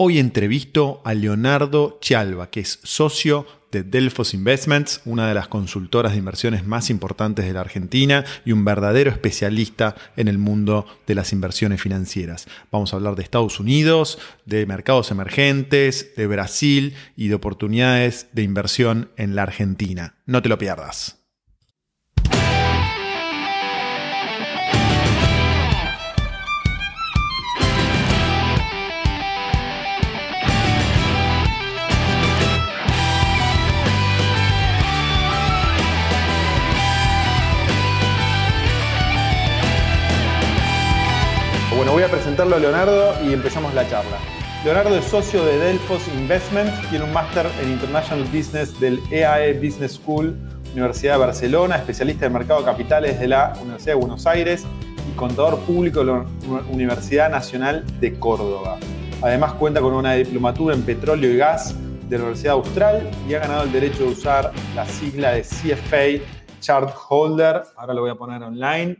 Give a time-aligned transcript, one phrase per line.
[0.00, 6.12] Hoy entrevisto a Leonardo Chialba, que es socio de Delfos Investments, una de las consultoras
[6.12, 11.16] de inversiones más importantes de la Argentina y un verdadero especialista en el mundo de
[11.16, 12.46] las inversiones financieras.
[12.70, 18.44] Vamos a hablar de Estados Unidos, de mercados emergentes, de Brasil y de oportunidades de
[18.44, 20.14] inversión en la Argentina.
[20.26, 21.17] No te lo pierdas.
[41.78, 44.18] Bueno, voy a presentarlo a Leonardo y empezamos la charla.
[44.64, 49.52] Leonardo es socio de Delfos Investment, tiene un máster en International Business del EAE e
[49.64, 50.36] Business School,
[50.72, 54.66] Universidad de Barcelona, especialista en mercado de capitales de la Universidad de Buenos Aires
[55.08, 56.26] y contador público de la
[56.68, 58.76] Universidad Nacional de Córdoba.
[59.22, 61.76] Además cuenta con una diplomatura en petróleo y gas
[62.08, 66.24] de la Universidad Austral y ha ganado el derecho de usar la sigla de CFA
[66.58, 67.62] Chart Holder.
[67.76, 68.96] Ahora lo voy a poner online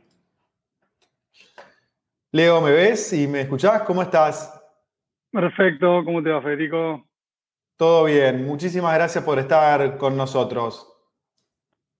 [2.31, 3.83] Leo, ¿me ves y me escuchás?
[3.83, 4.55] ¿Cómo estás?
[5.33, 7.07] Perfecto, ¿cómo te va, Federico?
[7.79, 10.93] Todo bien, muchísimas gracias por estar con nosotros.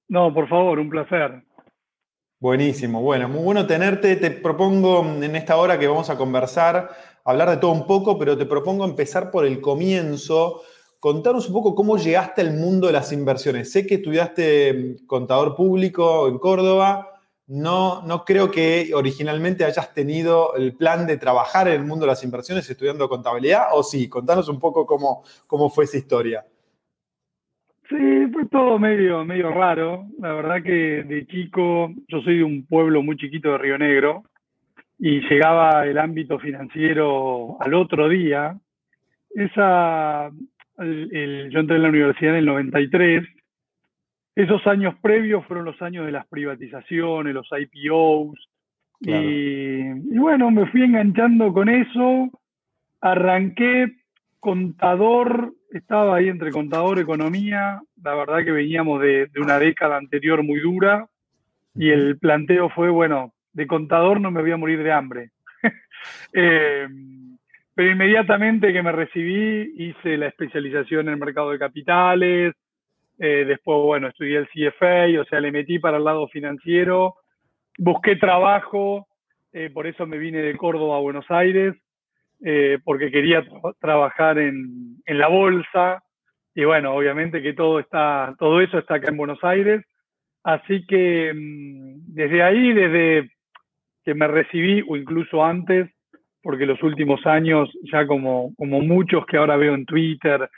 [0.07, 1.45] No, por favor, un placer.
[2.41, 4.17] Buenísimo, bueno, muy bueno tenerte.
[4.17, 6.91] Te propongo en esta hora que vamos a conversar,
[7.25, 10.61] hablar de todo un poco, pero te propongo empezar por el comienzo.
[10.99, 13.73] Contaros un poco cómo llegaste al mundo de las inversiones.
[13.73, 17.18] Sé que estudiaste contador público en Córdoba,
[17.49, 22.13] no, no creo que originalmente hayas tenido el plan de trabajar en el mundo de
[22.13, 26.45] las inversiones estudiando contabilidad, o sí, contanos un poco cómo, cómo fue esa historia.
[27.89, 30.05] Sí, fue todo medio, medio raro.
[30.19, 34.25] La verdad que de chico, yo soy de un pueblo muy chiquito de Río Negro,
[34.99, 38.59] y llegaba el ámbito financiero al otro día.
[39.31, 40.31] Esa,
[40.79, 43.25] yo entré en la universidad en el 93
[44.39, 48.49] esos años previos fueron los años de las privatizaciones, los IPOs.
[49.01, 49.83] Y,
[50.17, 52.31] bueno, me fui enganchando con eso.
[53.01, 53.97] Arranqué
[54.39, 57.83] contador, estaba ahí entre contador, economía.
[58.01, 61.09] La verdad que veníamos de, una década anterior muy dura.
[61.75, 65.31] Y el planteo fue, bueno, de contador no me voy a morir de hambre.
[66.33, 66.87] Eh,
[67.75, 72.55] pero inmediatamente que me recibí, hice la especialización en el mercado de capitales,
[73.19, 77.17] eh, después, bueno, estudié el CFA, o sea, le metí para el lado financiero.
[77.77, 79.09] Busqué trabajo,
[79.53, 81.75] eh, por eso me vine de Córdoba a Buenos Aires,
[82.45, 83.45] eh, porque quería
[83.81, 86.03] trabajar en, en, la bolsa.
[86.55, 89.85] Y bueno, obviamente que todo, está, todo eso está acá en Buenos Aires.
[90.45, 93.31] Así que mm, desde ahí, desde
[94.05, 95.91] que me recibí, o incluso antes,
[96.41, 100.49] porque los últimos años, ya como, como muchos que ahora veo en Twitter,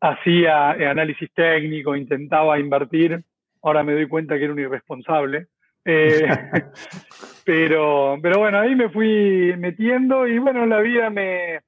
[0.00, 3.22] hacía eh, análisis técnico, intentaba invertir,
[3.62, 5.46] ahora me doy cuenta que era un irresponsable.
[5.84, 6.28] Eh,
[7.44, 11.60] pero, pero bueno, ahí me fui metiendo y bueno, la vida me,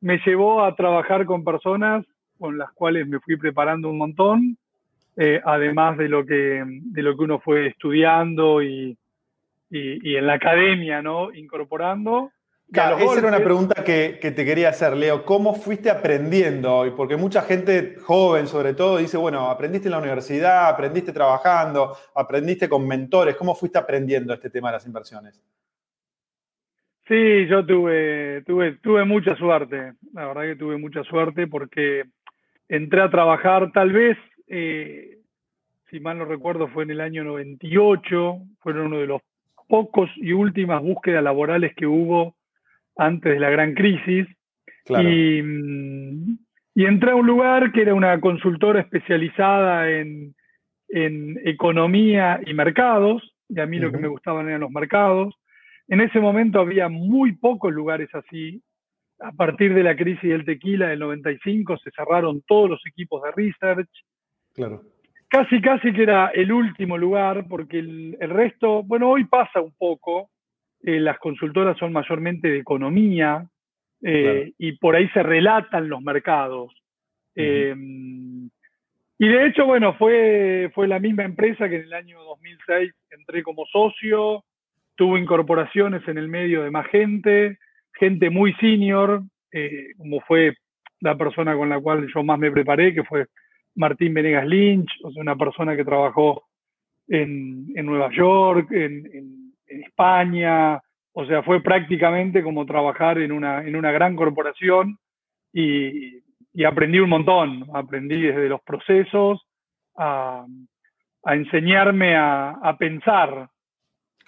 [0.00, 2.04] me llevó a trabajar con personas
[2.38, 4.58] con las cuales me fui preparando un montón,
[5.16, 8.98] eh, además de lo, que, de lo que uno fue estudiando y,
[9.70, 11.32] y, y en la academia, ¿no?
[11.32, 12.30] Incorporando
[12.68, 15.24] esa era una pregunta que, te quería hacer, Leo.
[15.24, 16.90] ¿Cómo fuiste aprendiendo hoy?
[16.90, 22.68] Porque mucha gente joven, sobre todo, dice, bueno, aprendiste en la universidad, aprendiste trabajando, aprendiste
[22.68, 23.36] con mentores.
[23.36, 25.40] ¿Cómo fuiste aprendiendo este tema de las inversiones?
[27.06, 29.92] Sí, yo tuve, tuve, tuve mucha suerte.
[30.12, 32.04] La verdad que tuve mucha suerte porque
[32.68, 35.18] entré a trabajar tal vez, eh,
[35.88, 38.38] si mal no recuerdo, fue en el año 98.
[38.58, 39.22] Fueron uno de los
[39.68, 42.35] pocos y últimas búsquedas laborales que hubo
[42.96, 44.26] antes de la gran crisis.
[44.88, 45.38] Y,
[46.74, 50.34] entré a un lugar que era una consultora especializada en,
[50.88, 55.34] economía y mercados, y a mí lo que me gustaban eran los mercados.
[55.88, 58.62] En ese momento había muy pocos lugares así.
[59.18, 63.32] A partir de la crisis del tequila del 95 se cerraron todos los equipos de
[63.32, 63.90] research.
[64.54, 64.82] Claro.
[65.28, 70.30] Casi, casi que era el último lugar, porque el resto, bueno, hoy pasa un poco,
[70.86, 73.44] eh, las consultoras son mayormente de economía
[74.02, 76.72] eh, y por ahí se relatan los mercados.
[77.34, 78.48] Em,
[79.18, 83.42] y de hecho, bueno, fue, fue la misma empresa que en el año 2006 entré
[83.42, 84.44] como socio,
[84.94, 87.58] tuvo incorporaciones en el medio de más gente,
[87.94, 90.54] gente muy senior, eh, como fue
[91.00, 93.26] la persona con la cual yo más me preparé, que fue
[93.74, 96.44] Martín Venegas Lynch, o sea, una persona que trabajó
[97.08, 99.45] en, en Nueva York, en en
[99.80, 100.80] España,
[101.18, 104.98] o sea, fue prácticamente como trabajar en una, en una gran corporación
[105.50, 106.22] y,
[106.62, 107.64] aprendí un montón.
[107.72, 109.40] Aprendí desde los procesos
[109.96, 110.44] a,
[111.24, 113.48] enseñarme a, pensar.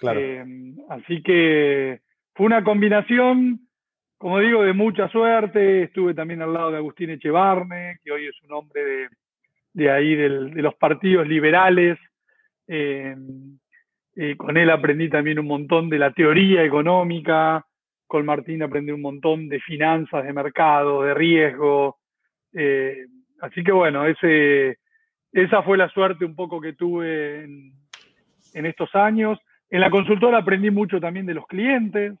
[0.01, 0.43] Eh,
[0.89, 1.99] así que
[2.33, 3.59] fue una combinación,
[4.17, 5.83] como digo, de mucha suerte.
[5.83, 9.09] Estuve también al lado de Agustín Echevarne, que hoy es un hombre
[9.73, 11.99] de, ahí, de los partidos liberales.
[12.67, 13.15] Eh,
[14.21, 17.65] eh, con él aprendí también un montón de la teoría económica,
[18.05, 21.99] con Martín aprendí un montón de finanzas, de mercado, de riesgo.
[22.51, 23.05] Eh,
[23.39, 24.77] así que bueno, ese,
[25.31, 29.39] esa fue la suerte un poco que tuve en, estos años.
[29.69, 32.13] En la consultora aprendí mucho también de los clientes.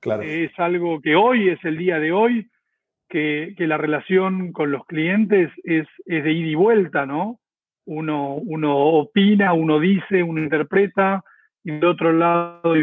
[0.00, 0.22] Claro.
[0.22, 2.48] es algo que hoy es el día de hoy,
[3.08, 7.40] que, la relación con los clientes es, es, de ida y vuelta, ¿no?
[7.86, 11.22] Uno, uno opina, uno dice, uno interpreta,
[11.62, 12.74] y de otro lado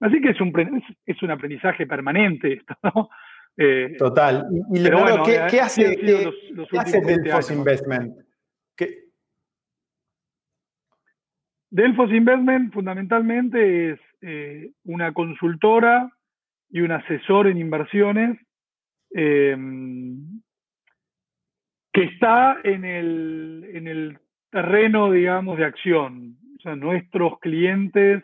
[0.00, 0.52] Así que es un,
[1.06, 3.08] es un aprendizaje permanente esto, ¿no?
[3.56, 4.46] Eh, Total.
[4.72, 6.32] Y, pero bueno, ¿qué, ¿qué, hace, ¿qué,
[6.78, 8.16] hace Delfos Investment?
[11.70, 16.10] Delfos Investment fundamentalmente es eh, una consultora
[16.68, 18.38] y un asesor en inversiones
[19.14, 19.56] eh,
[21.92, 24.18] que está en el, en el
[24.50, 26.36] terreno, digamos, de acción.
[26.58, 28.22] O sea, nuestros clientes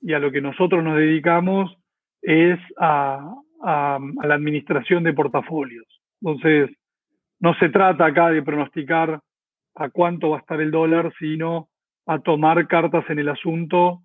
[0.00, 1.76] y a lo que nosotros nos dedicamos
[2.22, 5.86] es a, la administración de portafolios.
[6.22, 6.70] Entonces,
[7.40, 9.20] no se trata acá de pronosticar
[9.74, 11.68] a cuánto va a estar el dólar, sino
[12.06, 14.00] a tomar cartas en el asunto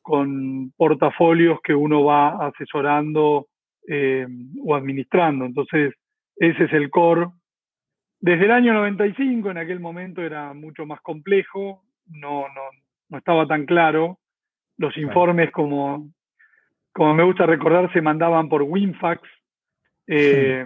[0.00, 3.46] con portafolios que uno va asesorando
[3.86, 4.26] eh,
[4.64, 5.44] o administrando.
[5.44, 5.94] Entonces,
[6.36, 7.26] ese es el core.
[8.24, 12.62] Desde el año 95, en aquel momento era mucho más complejo, no, no,
[13.10, 14.18] no estaba tan claro,
[14.78, 16.08] los informes, como,
[16.94, 19.20] como me gusta recordar, se mandaban por WinFax.
[20.06, 20.64] Eh,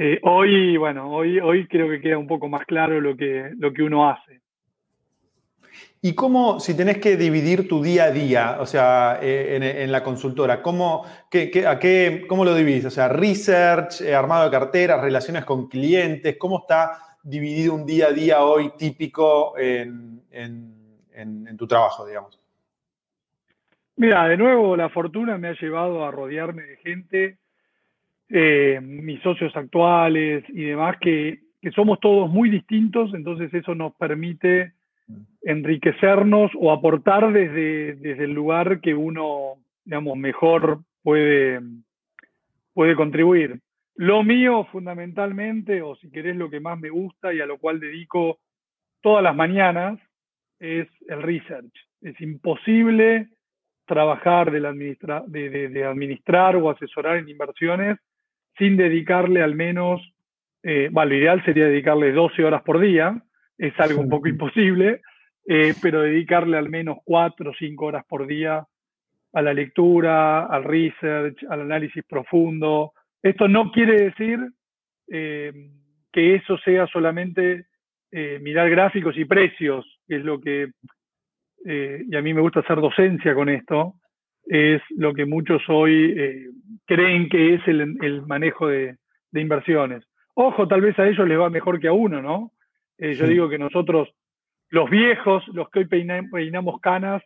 [0.00, 3.72] eh, hoy, bueno, hoy, hoy creo que queda un poco más claro lo que, lo
[3.72, 4.40] que uno hace.
[6.02, 10.02] ¿Y cómo, si tenés que dividir tu día a día, o sea, eh, en, la
[10.02, 12.86] consultora, ¿cómo, qué, a qué, ¿cómo lo dividís?
[12.86, 16.92] O sea, research, armado de carteras, relaciones con clientes, ¿cómo está
[17.22, 22.40] dividido un día a día hoy típico en, en tu trabajo, digamos?
[24.00, 27.36] Mira, de nuevo, la fortuna me ha llevado a rodearme de gente,
[28.30, 31.40] eh, mis socios actuales y demás, que,
[31.74, 34.72] somos todos muy distintos, entonces eso nos permite
[35.42, 39.54] enriquecernos o aportar desde, desde el lugar que uno,
[39.84, 41.60] digamos, mejor puede,
[42.74, 43.60] puede contribuir.
[43.96, 47.80] Lo mío, fundamentalmente, o si querés lo que más me gusta y a lo cual
[47.80, 48.38] dedico
[49.02, 49.98] todas las mañanas,
[50.58, 51.72] es el research.
[52.02, 53.28] Es imposible
[53.86, 57.98] trabajar de, de, administrar o asesorar en inversiones
[58.56, 60.00] sin dedicarle al menos,
[60.62, 63.20] eh, bueno, lo ideal sería dedicarle 12 horas por día,
[63.60, 65.02] es algo un poco imposible,
[65.46, 68.64] eh, pero dedicarle al menos 4 o 5 horas por día
[69.32, 72.92] a la lectura, al research, al análisis profundo.
[73.22, 74.40] Esto no quiere decir
[75.08, 75.52] eh,
[76.12, 77.66] que eso sea solamente
[78.40, 80.70] mirar gráficos y precios, que es lo que
[81.64, 83.94] eh, y a mí me gusta hacer docencia con esto,
[84.44, 86.46] es lo que muchos hoy eh,
[86.86, 88.96] creen que es el, manejo de,
[89.34, 90.04] inversiones.
[90.34, 92.52] Ojo, tal vez a ellos les va mejor que a uno, ¿no?
[93.00, 94.08] Eh, yo digo que nosotros,
[94.68, 97.22] los viejos, los que hoy peinamos canas,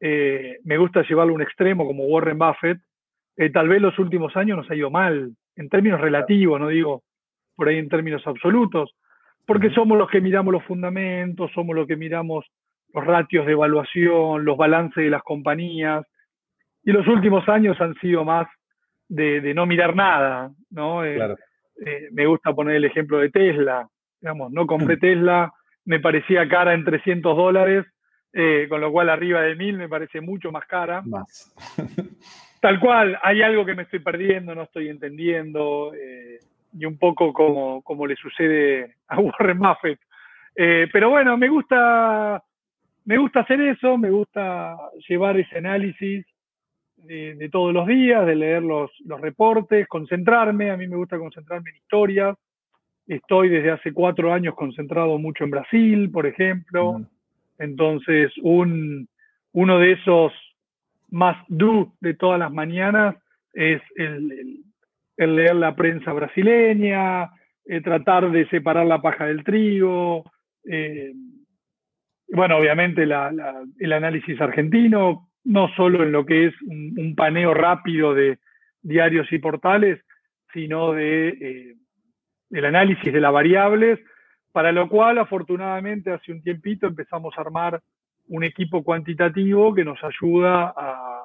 [0.00, 2.78] me gusta llevarlo a un extremo como Warren Buffett.
[3.52, 7.04] tal vez los últimos años nos ha ido mal, en términos relativos, no digo
[7.54, 8.94] por ahí en términos absolutos,
[9.46, 12.46] porque somos los que miramos los fundamentos, somos los que miramos
[12.94, 16.04] los ratios de evaluación, los balances de las compañías.
[16.84, 18.48] Y los últimos años han sido más
[19.08, 21.04] de, no mirar nada, ¿no?
[21.04, 21.36] Eh,
[21.86, 23.88] eh, me gusta poner el ejemplo de Tesla.
[24.22, 25.52] Digamos, no compré Tesla,
[25.84, 27.84] me parecía cara en 300 dólares,
[28.32, 31.02] eh, con lo cual arriba de 1000 me parece mucho más cara.
[31.02, 31.54] Más.
[32.60, 35.92] Tal cual, hay algo que me estoy perdiendo, no estoy entendiendo,
[36.72, 40.00] y un poco como, como le sucede a Warren Buffett.
[40.54, 42.42] pero bueno, me gusta
[43.04, 44.76] me gusta hacer eso, me gusta
[45.08, 46.24] llevar ese análisis
[46.96, 51.76] de, todos los días, de leer los, reportes, concentrarme, a mí me gusta concentrarme en
[51.76, 52.36] historias.
[53.12, 57.02] Estoy desde hace cuatro años concentrado mucho en Brasil, por ejemplo.
[57.58, 59.06] Entonces, un,
[59.52, 60.32] uno de esos
[61.10, 63.16] más do de todas las mañanas
[63.52, 64.64] es el,
[65.18, 67.30] leer la prensa brasileña,
[67.66, 70.24] eh, tratar de separar la paja del trigo,
[70.64, 71.12] eh,
[72.28, 78.38] bueno, obviamente el análisis argentino, no solo en lo que es un, paneo rápido de,
[78.80, 80.00] diarios y portales,
[80.54, 81.76] sino de, eh,
[82.52, 83.98] del análisis de las variables,
[84.52, 87.80] para lo cual afortunadamente hace un tiempito empezamos a armar
[88.28, 91.24] un equipo cuantitativo que nos ayuda a,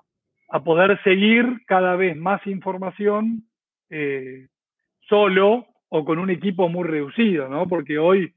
[0.64, 3.44] poder seguir cada vez más información
[3.90, 4.48] eh,
[5.02, 7.68] solo o con un equipo muy reducido, ¿no?
[7.68, 8.34] Porque hoy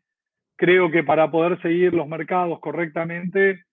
[0.56, 3.64] creo que para poder seguir los mercados correctamente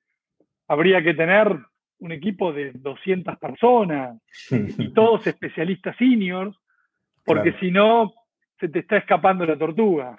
[0.68, 1.58] habría que tener
[2.00, 4.22] un equipo de 200 personas
[4.52, 6.56] y todos especialistas seniors,
[7.26, 8.14] porque si no,
[8.60, 10.18] se te está escapando la tortuga.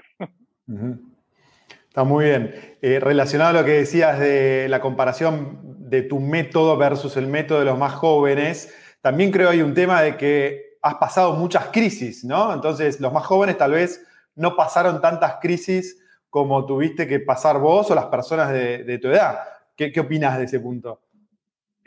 [1.89, 2.55] Está muy bien.
[2.83, 5.59] Eh, relacionado a lo que decías de la comparación
[5.91, 10.03] de tu método versus el método de los más jóvenes, también creo hay un tema
[10.03, 12.53] de que has pasado muchas crisis, ¿no?
[12.53, 17.91] Entonces, los más jóvenes tal vez no pasaron tantas crisis como tuviste que pasar vos
[17.91, 19.39] o las personas de, tu edad.
[19.77, 21.01] ¿Qué, ¿Qué opinas de ese punto?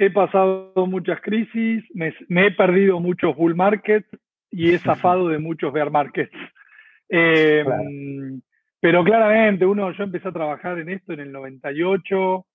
[0.06, 4.08] he pasado muchas crisis, me, he perdido muchos bull markets
[4.52, 6.36] y he zafado de muchos bear markets.
[7.10, 7.66] Eh,
[8.80, 12.46] pero claramente, uno, yo empecé a trabajar en esto en el 98,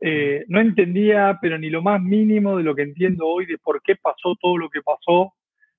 [0.00, 3.82] eh, no entendía, pero ni lo más mínimo de lo que entiendo hoy de por
[3.82, 5.34] qué pasó todo lo que pasó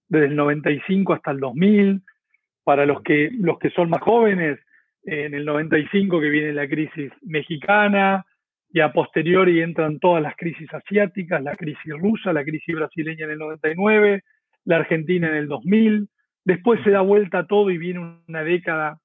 [0.08, 2.02] desde el 95 hasta el 2000.
[2.64, 4.60] Para los que, los que son más jóvenes,
[5.04, 8.24] en el 95 que viene la crisis mexicana,
[8.74, 13.32] y a posteriori entran todas las crisis asiáticas, la crisis rusa, la crisis brasileña en
[13.32, 14.24] el 99,
[14.66, 16.08] la Argentina en el 2000,
[16.44, 19.00] después se da vuelta todo y viene una década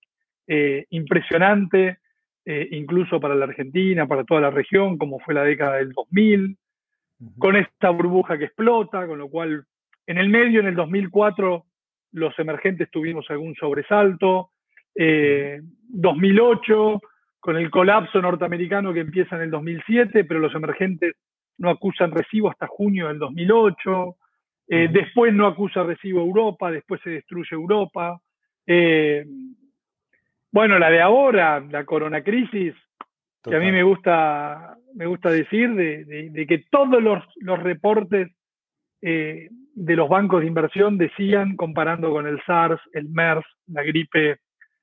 [0.47, 1.99] eh, impresionante,
[2.45, 6.57] eh, incluso para la Argentina, para toda la región, como fue la década del 2000,
[7.39, 9.65] con esta burbuja que explota, con lo cual
[10.07, 11.65] en el medio, en el 2004,
[12.13, 14.51] los emergentes tuvimos algún sobresalto,
[14.95, 16.99] 2008 eh,
[17.41, 21.15] con el colapso norteamericano que empieza en el 2007, pero los emergentes
[21.59, 24.17] no acusan recibo hasta junio del 2008.
[24.69, 28.21] Eh, después no acusa recibo Europa, después se destruye Europa.
[28.67, 29.25] Eh,
[30.51, 32.75] bueno, la de ahora, la corona crisis,
[33.43, 37.23] que a mí me gusta, me gusta decir, de, que todos los,
[37.63, 38.33] reportes
[39.03, 44.41] eh, de los bancos de inversión decían, comparando con el SARS, el MERS, la gripe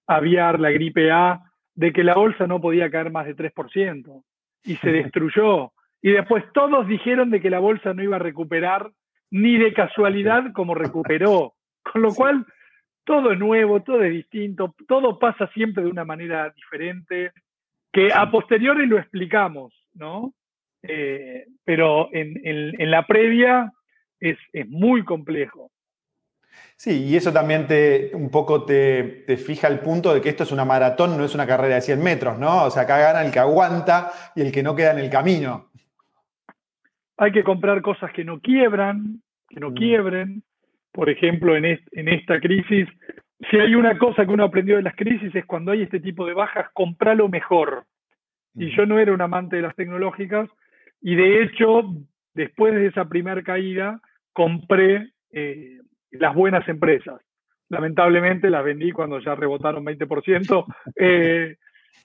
[0.07, 1.41] aviar, la gripe A,
[1.75, 4.23] de que la bolsa no podía caer más de 3%
[4.63, 5.73] y se destruyó.
[6.01, 8.91] Y después todos dijeron de que la bolsa no iba a recuperar
[9.33, 11.55] ni de casualidad como recuperó.
[11.81, 12.45] Con lo cual,
[13.03, 17.31] todo es nuevo, todo es distinto, todo pasa siempre de una manera diferente,
[17.91, 20.33] que a posteriori lo explicamos, ¿no?
[20.83, 23.71] Eh, pero en, la previa
[24.19, 25.71] es, es muy complejo.
[26.75, 30.51] Sí, y eso también te, un poco te, fija el punto de que esto es
[30.51, 32.65] una maratón, no es una carrera de 100 metros, ¿no?
[32.65, 35.71] O sea, acá gana el que aguanta y el que no queda en el camino.
[37.17, 39.75] Hay que comprar cosas que no quiebran, que no mm.
[39.75, 40.43] quiebren.
[40.91, 42.87] Por ejemplo, en, en esta crisis,
[43.49, 46.25] si hay una cosa que uno aprendió de las crisis es cuando hay este tipo
[46.25, 47.85] de bajas, compralo mejor.
[48.55, 48.69] Y mm.
[48.69, 50.49] yo no era un amante de las tecnológicas
[51.03, 51.83] y de hecho,
[52.33, 53.99] después de esa primera caída,
[54.31, 55.79] compré eh,
[56.11, 57.21] las buenas empresas.
[57.69, 60.65] Lamentablemente las vendí cuando ya rebotaron 20%.
[60.95, 61.57] Eh,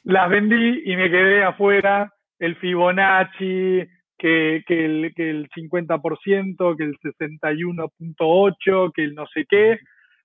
[0.05, 3.87] las vendí y me quedé afuera el Fibonacci,
[4.19, 9.79] que, el, que el 50%, que el 61.8, que el no sé qué.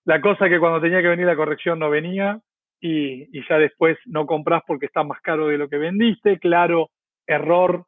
[0.05, 2.41] La cosa que cuando tenía que venir la corrección no venía
[2.81, 6.39] y, ya después no compras porque está más caro de lo que vendiste.
[6.39, 6.89] Claro,
[7.25, 7.85] error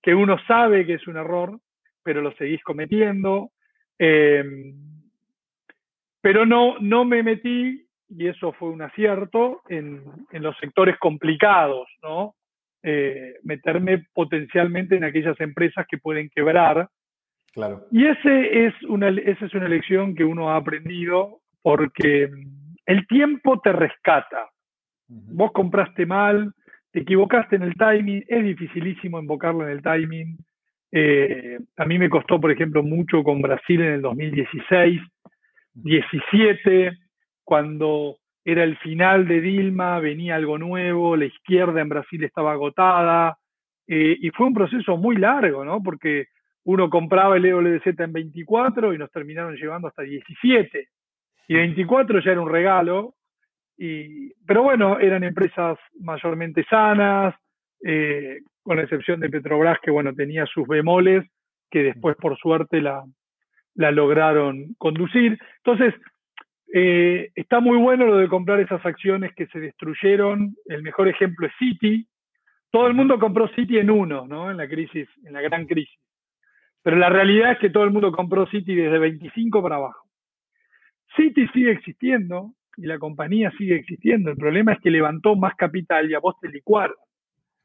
[0.00, 1.58] que uno sabe que es un error,
[2.02, 3.50] pero lo seguís cometiendo.
[3.98, 4.72] Eh,
[6.20, 12.34] pero no, no me metí, y eso fue un acierto, en, los sectores complicados, ¿no?
[12.82, 16.88] Eh, meterme potencialmente en aquellas empresas que pueden quebrar.
[17.52, 17.86] Claro.
[17.90, 22.30] Y ese es una, esa es una lección que uno ha aprendido porque
[22.86, 24.48] el tiempo te rescata.
[25.08, 26.52] Vos compraste mal,
[26.92, 30.36] te equivocaste en el timing, es dificilísimo invocarlo en el timing.
[30.92, 35.00] Eh, a mí me costó, por ejemplo, mucho con Brasil en el 2016
[35.82, 36.92] 17,
[37.44, 38.16] cuando
[38.50, 43.36] era el final de Dilma, venía algo nuevo, la izquierda en Brasil estaba agotada,
[43.86, 45.82] eh, y fue un proceso muy largo, ¿no?
[45.82, 46.28] Porque
[46.64, 50.88] uno compraba el EWZ en 24 y nos terminaron llevando hasta 17.
[51.48, 53.16] Y 24 ya era un regalo,
[53.76, 57.34] y, pero bueno, eran empresas mayormente sanas,
[57.84, 61.26] eh, con la excepción de Petrobras, que bueno, tenía sus bemoles,
[61.70, 63.04] que después por suerte la,
[63.74, 65.38] la lograron conducir.
[65.58, 65.94] Entonces,
[66.72, 70.54] eh, está muy bueno lo de comprar esas acciones que se destruyeron.
[70.66, 72.06] El mejor ejemplo es Citi.
[72.70, 74.50] Todo el mundo compró Citi en uno, ¿no?
[74.50, 75.98] En la crisis, en la gran crisis.
[76.82, 80.06] Pero la realidad es que todo el mundo compró Citi desde 25 para abajo.
[81.16, 84.30] Citi sigue existiendo y la compañía sigue existiendo.
[84.30, 86.96] El problema es que levantó más capital y a vos te licuaron.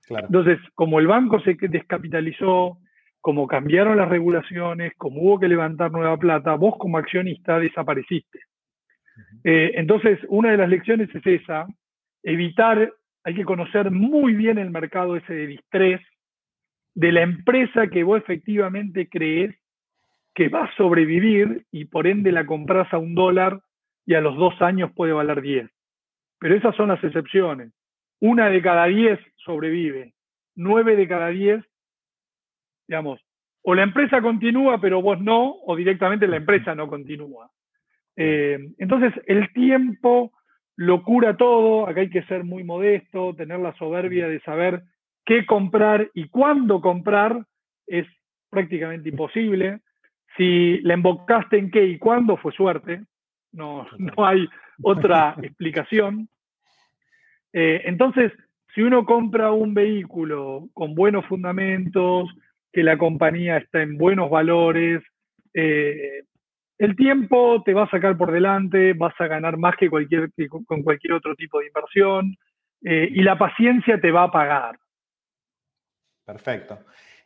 [0.10, 2.78] Entonces, como el banco se descapitalizó,
[3.22, 8.40] como cambiaron las regulaciones, como hubo que levantar nueva plata, vos como accionista desapareciste.
[9.44, 11.68] Eh, entonces, una de las lecciones es esa,
[12.24, 12.94] evitar,
[13.24, 16.02] hay que conocer muy bien el mercado ese de distrés,
[16.96, 19.56] de la empresa que vos efectivamente crees
[20.34, 23.62] que va a sobrevivir y por ende la compras a un dólar
[24.06, 25.70] y a los dos años puede valer 10.
[26.40, 27.72] Pero esas son las excepciones.
[28.20, 30.14] Una de cada diez sobrevive,
[30.56, 31.64] nueve de cada diez,
[32.88, 33.22] digamos,
[33.64, 37.50] o la empresa continúa pero vos no, o directamente la empresa no continúa.
[38.16, 40.32] Eh, entonces, el tiempo
[40.76, 44.84] lo cura todo, acá hay que ser muy modesto, tener la soberbia de saber
[45.26, 47.46] qué comprar y cuándo comprar
[47.88, 48.08] es
[48.50, 49.80] prácticamente imposible.
[50.38, 53.04] Si la embocaste en qué y cuándo, fue suerte.
[53.52, 54.48] No, no hay
[54.82, 56.28] otra explicación.
[57.54, 58.32] Eh, entonces,
[58.74, 62.30] si uno compra un vehículo con buenos fundamentos,
[62.72, 65.04] que la compañía está en buenos valores,
[65.54, 66.24] eh,
[66.86, 71.14] el tiempo te va a sacar por delante, vas a ganar más que, con cualquier
[71.14, 72.36] otro tipo de inversión
[72.84, 74.78] eh, y la paciencia te va a pagar.
[76.26, 76.80] Perfecto.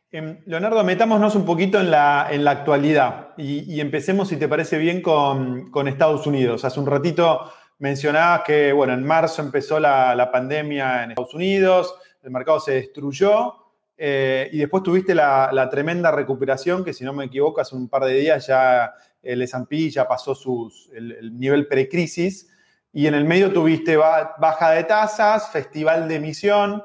[0.10, 4.78] Em, Leonardo, metámonos un poquito en la, en la actualidad y, empecemos, si te parece
[4.78, 6.64] bien, con, Estados Unidos.
[6.64, 12.32] Hace un ratito mencionabas que, bueno, en marzo empezó la, pandemia en Estados Unidos, el
[12.32, 13.56] mercado se destruyó
[13.98, 18.06] eh, y después tuviste la, tremenda recuperación que, si no me equivoco, hace un par
[18.06, 22.50] de días ya el S&P ya pasó sus, el, el nivel precrisis
[22.98, 26.84] y en el medio tuviste baja de tasas, festival de emisión.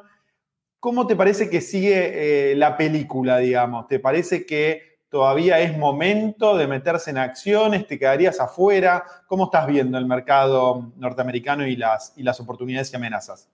[0.79, 3.87] ¿Cómo te parece que sigue eh, la película, digamos?
[3.87, 7.87] ¿Te parece que todavía es momento de meterse en acciones?
[7.87, 9.05] ¿Te quedarías afuera?
[9.27, 13.49] ¿Cómo estás viendo el mercado norteamericano y las, y las oportunidades y amenazas?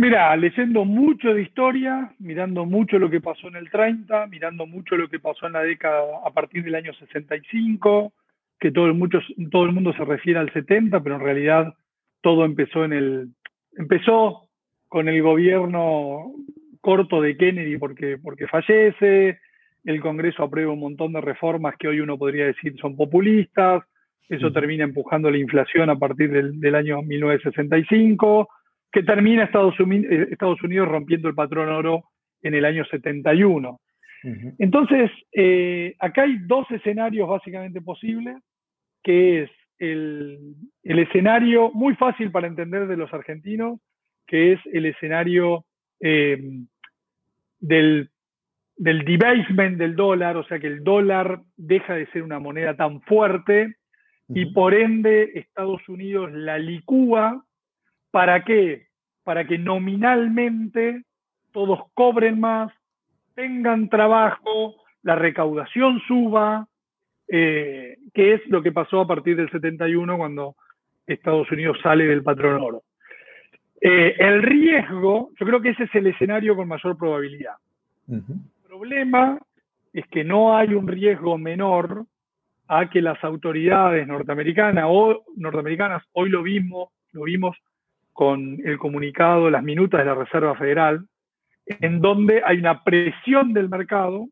[0.00, 4.96] Mira, leyendo mucho de historia, mirando mucho lo que pasó en el 30, mirando mucho
[4.96, 8.10] lo que pasó en la década a partir del año 65,
[8.58, 9.18] que todo el, mucho,
[9.50, 11.74] todo el mundo se refiere al 70, pero en realidad
[12.22, 13.28] todo empezó en el
[13.76, 14.48] empezó
[14.88, 16.32] con el gobierno
[16.80, 19.38] corto de Kennedy porque, porque fallece,
[19.84, 23.82] el Congreso aprueba un montón de reformas que hoy uno podría decir son populistas,
[24.30, 28.48] eso termina empujando la inflación a partir del, año 1965,
[28.92, 32.04] que termina Estados Unidos, eh, Estados Unidos, rompiendo el patrón oro
[32.42, 33.80] en el año 71.
[34.58, 38.36] Entonces, eh, acá hay dos escenarios básicamente posibles,
[39.02, 43.80] que es el, el escenario muy fácil para entender de los argentinos,
[44.26, 45.64] que es el escenario
[46.00, 46.38] eh,
[47.60, 48.10] del,
[48.76, 53.00] del debasement del dólar, o sea que el dólar deja de ser una moneda tan
[53.02, 53.76] fuerte
[54.32, 57.44] y por ende Estados Unidos la licúa.
[58.10, 58.86] ¿Para qué?
[59.24, 61.04] Para que nominalmente
[61.52, 62.72] todos cobren más,
[63.34, 66.66] tengan trabajo, la recaudación suba,
[67.28, 70.56] eh, que es lo que pasó a partir del 71 cuando
[71.06, 72.82] Estados Unidos sale del patrón oro.
[73.80, 77.54] Eh, el riesgo, yo creo que ese es el escenario con mayor probabilidad.
[78.08, 78.22] El
[78.66, 79.38] problema
[79.92, 82.04] es que no hay un riesgo menor
[82.68, 87.56] a que las autoridades norteamericanas o norteamericanas, hoy lo vimos, lo vimos
[88.20, 91.06] con el comunicado, las minutas de la Reserva Federal,
[91.64, 94.26] en donde hay una presión del mercado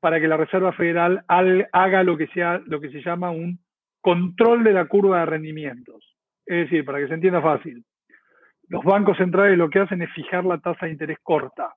[0.00, 3.58] para que la Reserva Federal haga lo que, sea, lo que se llama un
[4.02, 6.14] control de la curva de rendimientos.
[6.44, 7.82] Es decir, para que se entienda fácil,
[8.68, 11.72] los bancos centrales lo que hacen es fijar la tasa de interés corta.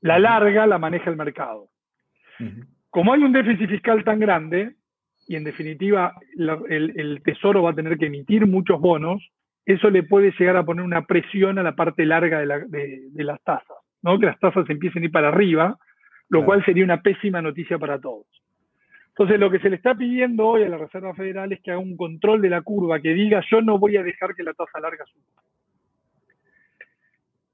[0.00, 1.68] La larga la maneja el mercado.
[2.88, 4.76] Como hay un déficit fiscal tan grande,
[5.28, 6.14] y en definitiva
[6.70, 9.30] el, Tesoro va a tener que emitir muchos bonos,
[9.66, 13.76] eso le puede llegar a poner una presión a la parte larga de, las tasas,
[14.00, 14.18] ¿no?
[14.18, 15.76] que las tasas empiecen a ir para arriba,
[16.28, 18.26] lo cual sería una pésima noticia para todos.
[19.08, 21.80] Entonces, lo que se le está pidiendo hoy a la Reserva Federal es que haga
[21.80, 24.78] un control de la curva, que diga yo no voy a dejar que la tasa
[24.78, 25.42] larga suba.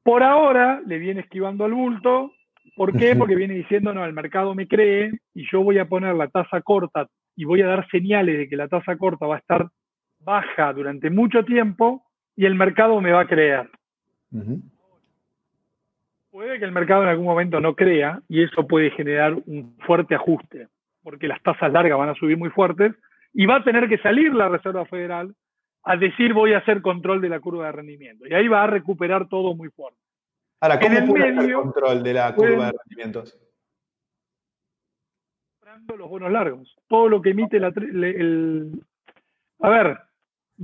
[0.03, 2.33] Por ahora le viene esquivando al bulto.
[2.75, 3.15] ¿Por qué?
[3.15, 6.61] Porque viene diciendo, no, el mercado me cree y yo voy a poner la tasa
[6.63, 9.69] corta y voy a dar señales de que la tasa corta va a estar
[10.25, 12.05] baja durante mucho tiempo
[12.37, 13.71] y el mercado me va a creer.
[16.31, 20.15] Puede que el mercado en algún momento no crea y eso puede generar un fuerte
[20.15, 20.69] ajuste,
[21.03, 22.95] porque las tasas largas van a subir muy fuertes
[23.35, 25.35] y va a tener que salir la Reserva Federal
[25.85, 28.27] a decir voy a hacer control de la curva de rendimiento.
[28.27, 29.99] Y ahí va a recuperar todo muy fuerte.
[30.61, 33.39] Ahora, ¿cómo puede hacer control de la curva de rendimientos?
[35.97, 36.77] los bonos largos.
[36.89, 38.85] Todo lo que emite el,
[39.61, 39.99] A ver,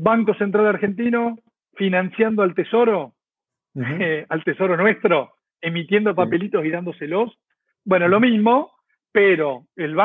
[0.00, 1.38] Banco Central Argentino
[1.74, 3.14] financiando al Tesoro,
[3.74, 7.36] eh, al Tesoro nuestro, emitiendo papelitos y dándoselos.
[7.84, 8.72] Bueno, lo mismo,
[9.10, 9.96] pero el,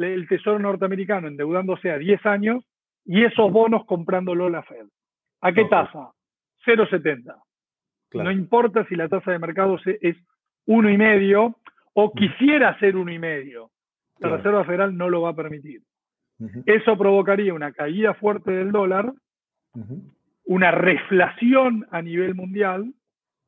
[0.00, 2.64] el Tesoro norteamericano endeudándose a 10 años
[3.04, 4.86] y esos bonos comprándolo la Fed.
[5.40, 6.12] ¿A qué tasa?
[6.64, 7.34] 0,70.
[8.14, 10.16] No importa si la tasa de mercado es
[10.66, 11.56] uno y medio
[11.94, 13.70] o quisiera ser uno y medio.
[14.20, 15.82] La Reserva Federal no lo va a permitir.
[16.66, 19.12] Eso provocaría una caída fuerte del dólar,
[20.44, 22.92] una reflación a nivel mundial,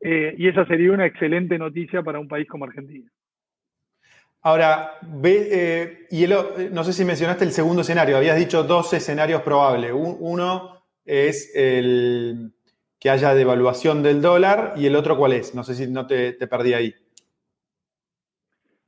[0.01, 3.11] eh, y esa sería una excelente noticia para un país como Argentina.
[4.43, 6.27] Ahora, ve, eh, y
[6.71, 9.93] no sé si mencionaste el segundo escenario, habías dicho dos escenarios probables.
[9.95, 12.53] Uno es el
[13.01, 15.55] que haya devaluación del dólar y el otro cuál es.
[15.55, 16.95] No sé si no te, perdí ahí.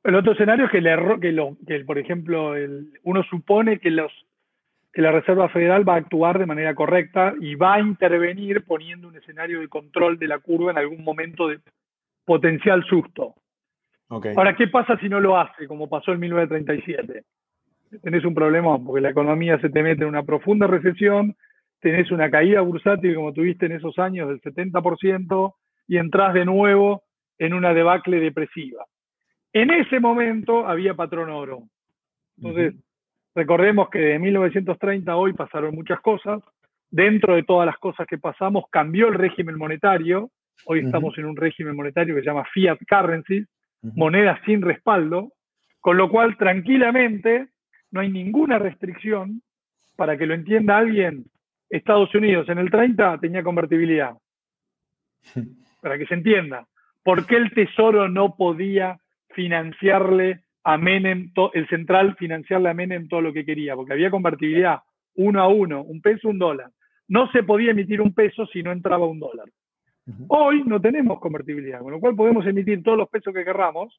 [0.04, 2.52] El otro escenario es que, el que, lo, que por ejemplo,
[3.04, 4.12] uno supone que, los,
[4.96, 9.08] que la Reserva Federal va a actuar de manera correcta y va a intervenir poniendo
[9.08, 11.58] un escenario de control de la curva en algún momento de
[12.24, 13.34] potencial susto.
[14.08, 17.24] Ahora, ¿qué pasa si no lo hace, como pasó en 1937?
[18.02, 21.36] Tenés un problema porque la economía se te mete en una profunda recesión,
[21.78, 25.56] tenés una caída bursátil como tuviste en esos años del 70%
[25.88, 27.02] y entras de nuevo
[27.36, 28.86] en una debacle depresiva.
[29.52, 31.64] En ese momento había patrón oro.
[32.38, 32.76] Entonces,
[33.36, 36.42] recordemos que de 1930 a hoy pasaron muchas cosas.
[36.90, 40.30] Dentro de todas las cosas que pasamos, cambió el régimen monetario.
[40.64, 43.44] Hoy estamos en un régimen monetario que se llama fiat currency,
[43.82, 45.32] monedas sin respaldo,
[45.80, 47.48] con lo cual tranquilamente
[47.90, 49.42] no hay ninguna restricción
[49.96, 51.26] para que lo entienda alguien.
[51.68, 54.14] Estados Unidos en el 30 tenía convertibilidad.
[55.82, 56.66] Para que se entienda.
[57.04, 58.98] ¿Por qué el Tesoro no podía
[59.30, 63.76] financiarle a Menem, el central financiarle a Menem todo lo que quería?
[63.76, 64.80] Porque había convertibilidad
[65.14, 66.70] uno a uno, un peso, un dólar.
[67.06, 69.46] No se podía emitir un peso si no entraba un dólar.
[70.26, 73.96] Hoy no tenemos convertibilidad, con lo cual podemos emitir todos los pesos que querramos,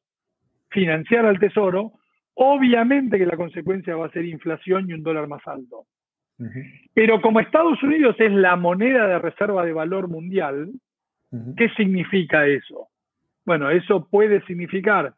[0.68, 1.92] financiar al tesoro,
[2.34, 5.86] obviamente que la consecuencia va a ser inflación y un dólar más alto.
[6.92, 10.70] Pero como Estados Unidos es la moneda de reserva de valor mundial,
[11.56, 12.88] ¿qué significa eso?
[13.46, 15.14] Bueno, eso puede significar,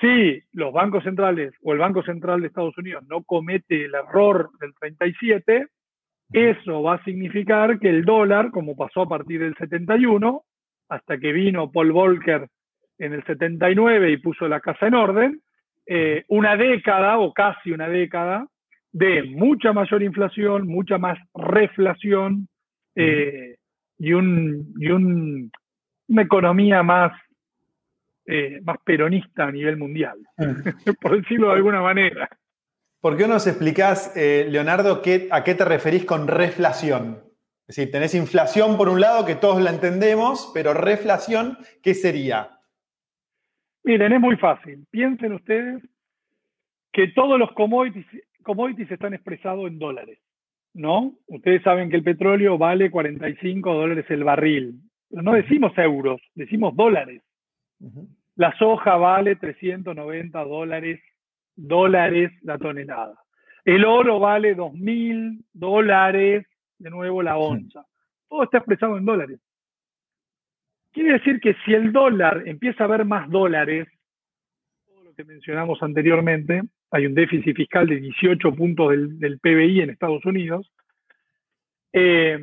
[0.00, 4.50] si los bancos centrales o el Banco Central de Estados Unidos no comete el error
[4.60, 5.66] del 37,
[6.32, 10.42] eso va a significar que el dólar, como pasó a partir del 71,
[10.88, 12.48] hasta que vino Paul Volcker
[12.98, 15.40] en el 79 y puso la casa en orden,
[15.86, 18.46] eh, una década o casi una década
[18.92, 22.48] de mucha mayor inflación, mucha más reflación
[22.94, 23.56] eh,
[23.98, 25.50] y, un,
[26.08, 27.12] una economía más,
[28.30, 30.18] eh, más peronista a nivel mundial,
[31.00, 32.28] por decirlo de alguna manera.
[33.00, 37.22] ¿Por qué no nos explicás, eh, Leonardo, a qué te referís con reflación?
[37.66, 42.50] Es decir, tenés inflación por un lado, que todos la entendemos, pero reflación, ¿qué sería?
[43.84, 44.86] Miren, es muy fácil.
[44.90, 45.82] Piensen ustedes
[46.92, 48.04] que todos los commodities,
[48.42, 50.18] commodities están expresados en dólares,
[50.74, 51.14] ¿no?
[51.28, 54.80] Ustedes saben que el petróleo vale 45 dólares el barril.
[55.08, 57.22] Pero no decimos euros, decimos dólares.
[58.38, 61.00] La soja vale 390 dólares
[61.58, 63.18] dólares la tonelada.
[63.64, 66.46] El oro vale 2.000 dólares,
[66.78, 67.84] de nuevo la onza.
[68.28, 69.40] Todo está expresado en dólares.
[70.92, 73.88] Quiere decir que si el dólar empieza a haber más dólares,
[74.86, 79.90] todo lo que mencionamos anteriormente, hay un déficit fiscal de 18 puntos del, PBI en
[79.90, 80.72] Estados Unidos,
[81.92, 82.38] eh,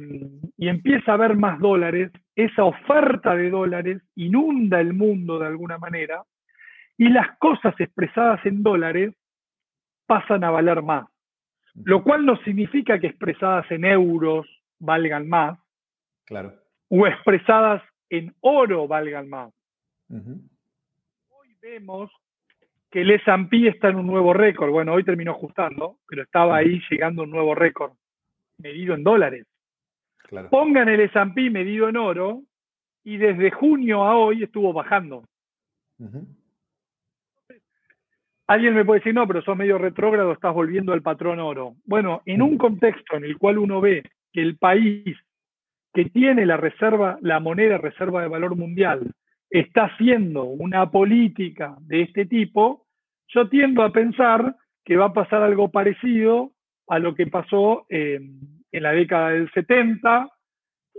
[0.57, 5.77] y empieza a haber más dólares, esa oferta de dólares inunda el mundo de alguna
[5.77, 6.23] manera,
[6.97, 9.13] y las cosas expresadas en dólares
[10.05, 11.07] pasan a valer más,
[11.73, 14.47] lo cual no significa que expresadas en euros
[14.79, 15.59] valgan más,
[16.25, 16.53] claro.
[16.89, 19.51] o expresadas en oro valgan más.
[20.09, 22.11] Hoy vemos
[22.91, 24.71] que el S&P está en un nuevo récord.
[24.71, 27.93] Bueno, hoy terminó ajustando, pero estaba ahí llegando a un nuevo récord,
[28.57, 29.45] medido en dólares.
[30.49, 32.41] Pongan el S&P medido en oro
[33.03, 35.23] y desde junio a hoy estuvo bajando.
[38.47, 41.75] Alguien me puede decir, no, pero sos medio retrógrado, estás volviendo al patrón oro.
[41.85, 45.17] Bueno, en un contexto en el cual uno ve que el país
[45.93, 49.11] que tiene la reserva, la moneda reserva de valor mundial,
[49.49, 52.85] está haciendo una política de este tipo,
[53.29, 56.51] yo tiendo a pensar que va a pasar algo parecido
[56.87, 58.19] a lo que pasó eh,
[58.75, 60.29] en la década del 70,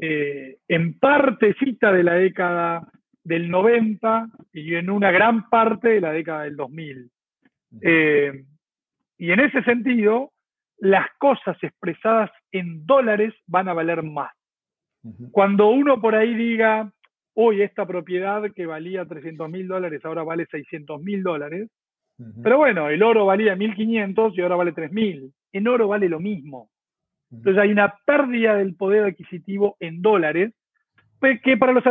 [0.00, 2.90] eh, en partecita de la década
[3.22, 7.10] del 90 y en una gran parte de la década del 2000
[7.82, 8.44] Eh,
[9.18, 10.32] y en ese sentido,
[10.78, 14.32] las cosas expresadas en dólares van a valer más.
[15.30, 16.90] Cuando uno por ahí diga,
[17.34, 21.68] hoy esta propiedad que valía 300 mil dólares ahora vale 600 mil dólares,
[22.42, 25.30] pero bueno, el oro valía 1.500 y ahora vale 3.000.
[25.52, 26.70] En oro vale lo mismo.
[27.30, 30.52] Entonces hay una pérdida del poder adquisitivo en dólares
[31.42, 31.84] que para los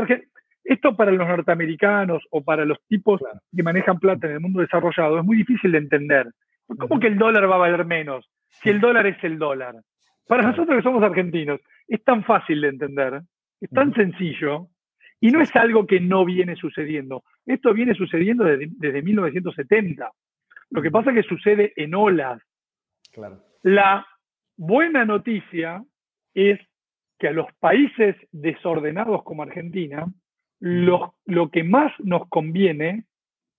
[0.63, 3.21] esto para los norteamericanos o para los tipos
[3.55, 6.27] que manejan plata en el mundo desarrollado es muy difícil de entender.
[6.67, 9.75] ¿Cómo que el dólar va a valer menos si el dólar es el dólar?
[10.27, 13.21] Para nosotros que somos argentinos es tan fácil de entender,
[13.61, 14.69] es tan sencillo
[15.21, 17.23] y no es algo que no viene sucediendo.
[17.45, 20.11] Esto viene sucediendo desde, desde 1970.
[20.71, 22.41] Lo que pasa es que sucede en olas.
[23.13, 23.43] Claro.
[23.61, 24.05] La
[24.57, 25.83] buena noticia
[26.33, 26.59] es
[27.19, 30.05] que a los países desordenados como Argentina,
[30.59, 33.05] lo, lo, que más nos conviene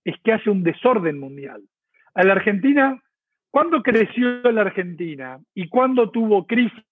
[0.05, 1.63] es que hace un desorden mundial.
[2.15, 3.03] A la Argentina,
[3.51, 6.83] ¿cuándo creció la Argentina y cuándo tuvo crisis?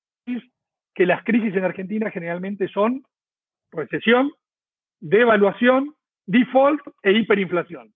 [0.95, 3.03] Que las crisis en Argentina generalmente son
[3.73, 4.31] recesión,
[5.01, 5.95] devaluación,
[6.27, 7.93] default e hiperinflación.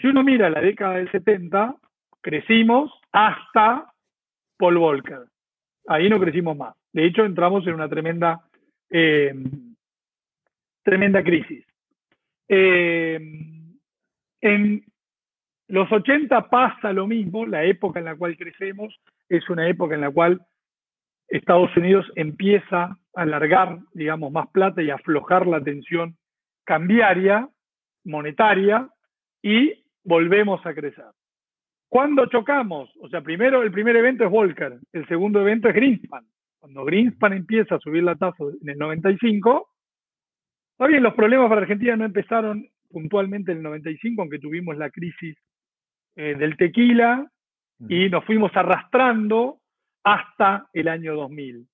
[0.00, 1.76] Si uno mira la década del 70,
[2.20, 3.89] crecimos hasta
[4.60, 5.24] Paul Volcker.
[5.88, 6.76] Ahí no crecimos más.
[6.92, 8.42] De hecho, entramos en una tremenda,
[8.90, 9.34] eh,
[10.84, 11.64] tremenda crisis.
[12.46, 13.18] Eh,
[14.42, 14.84] en
[15.68, 18.94] los 80 pasa lo mismo, la época en la cual crecemos
[19.28, 20.42] es una época en la cual
[21.28, 26.16] Estados Unidos empieza a alargar, digamos, más plata y aflojar la tensión
[26.64, 27.48] cambiaria,
[28.04, 28.88] monetaria,
[29.42, 31.06] y volvemos a crecer.
[31.90, 32.88] ¿Cuándo chocamos?
[33.00, 36.24] O sea, primero el primer evento es Volcker, el segundo evento es Greenspan.
[36.60, 39.68] Cuando Greenspan empieza a subir la tasa en el 95,
[40.70, 44.88] está bien, los problemas para Argentina no empezaron puntualmente en el 95, aunque tuvimos la
[44.90, 45.36] crisis
[46.14, 47.28] eh, del tequila
[47.88, 49.58] y nos fuimos arrastrando
[50.04, 51.66] hasta el año 2000,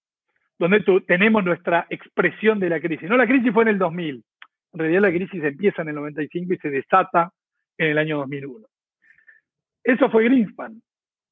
[0.58, 3.06] donde tenemos nuestra expresión de la crisis.
[3.10, 4.24] No, la crisis fue en el 2000.
[4.72, 7.32] En realidad la crisis empieza en el 95 y se desata
[7.76, 8.66] en el año 2001.
[9.86, 10.82] Eso fue Greenspan.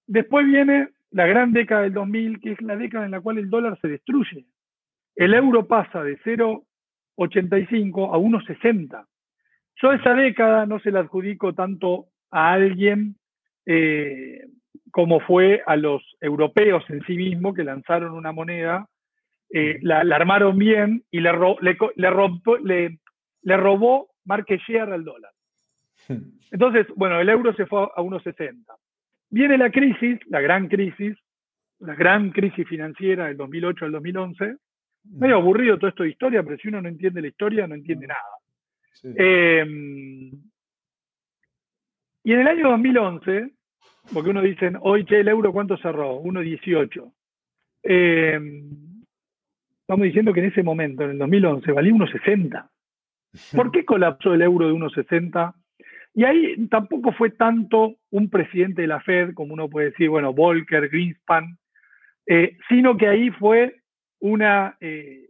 [0.07, 3.51] Después viene la gran década del 2000, que es la década en la cual el
[3.51, 4.47] dólar se destruye.
[5.17, 9.07] El euro pasa de 0,85 a 1,60.
[9.83, 13.17] Yo esa década no se la adjudico tanto a alguien
[13.67, 14.47] eh,
[14.93, 18.89] como fue a los europeos en sí mismos que lanzaron una moneda,
[19.51, 22.99] eh, la, armaron bien y le, le,
[23.43, 25.34] le robó market share al dólar.
[26.51, 28.65] Entonces, bueno, el euro se fue a 1,60.
[29.31, 31.17] Viene la crisis, la gran crisis,
[31.81, 34.57] la gran crisis financiera del 2008 al 2011.
[35.05, 38.07] Medio aburrido todo esto de historia, pero si uno no entiende la historia, no entiende
[38.07, 38.21] nada.
[39.03, 40.31] Em,
[42.23, 43.51] y en el año 2011,
[44.13, 46.21] porque uno dice, hoy, che, el euro, ¿cuánto cerró?
[46.23, 47.13] 1,18.
[47.83, 49.03] Em,
[49.81, 52.71] estamos diciendo que en ese momento, en el 2011, valía 1,60.
[53.55, 55.55] ¿Por qué colapsó el euro de 1,60
[56.15, 60.33] y ahí tampoco fue tanto un presidente de la Fed, como uno puede decir, bueno,
[60.33, 61.59] Volcker, Greenspan,
[62.27, 63.83] eh, sino que ahí fue
[64.21, 65.27] una, eh,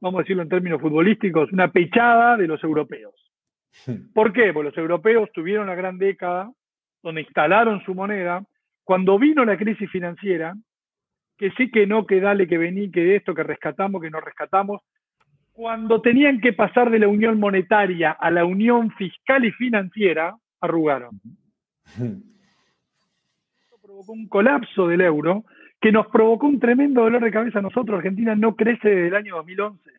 [0.00, 3.14] vamos a decirlo en términos futbolísticos, una pechada de los europeos.
[4.14, 4.52] ¿Por qué?
[4.54, 6.50] Porque los europeos tuvieron la gran década
[7.02, 8.42] donde instalaron su moneda.
[8.84, 10.54] Cuando vino la crisis financiera,
[11.36, 14.20] que sí que no, que dale, que vení, que de esto, que rescatamos, que no
[14.20, 14.80] rescatamos,
[15.58, 21.20] cuando tenían que pasar de la unión monetaria a la unión fiscal y financiera, arrugaron.
[21.84, 25.44] Esto provocó un colapso del euro
[25.80, 27.98] que nos provocó un tremendo dolor de cabeza a nosotros.
[27.98, 29.90] Argentina no crece desde el año 2011.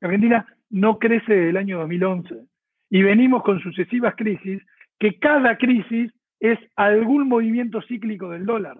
[0.00, 2.46] Argentina no crece desde el año 2011.
[2.88, 4.62] Y venimos con sucesivas crisis,
[4.98, 8.78] que cada crisis es algún movimiento cíclico del dólar.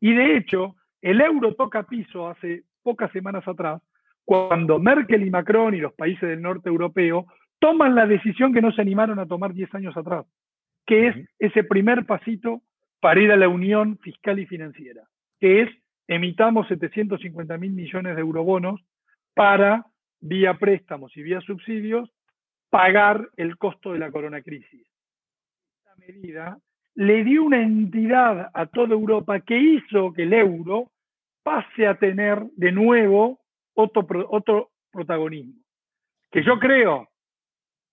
[0.00, 3.80] Y de hecho, el euro toca piso hace pocas semanas atrás
[4.24, 7.26] cuando Merkel y Macron y los países del norte europeo
[7.58, 10.26] toman la decisión que no se animaron a tomar 10 años atrás,
[10.86, 12.62] que es ese primer pasito
[13.00, 15.02] para ir a la unión fiscal y financiera,
[15.40, 15.70] que es
[16.08, 18.80] emitamos 750 mil millones de eurobonos
[19.34, 19.86] para,
[20.20, 22.10] vía préstamos y vía subsidios,
[22.70, 24.86] pagar el costo de la corona crisis.
[25.78, 26.58] Esta medida
[26.94, 30.90] le dio una entidad a toda Europa que hizo que el euro
[31.42, 33.40] pase a tener de nuevo
[33.74, 35.54] otro, otro protagonismo.
[36.30, 37.08] Que yo creo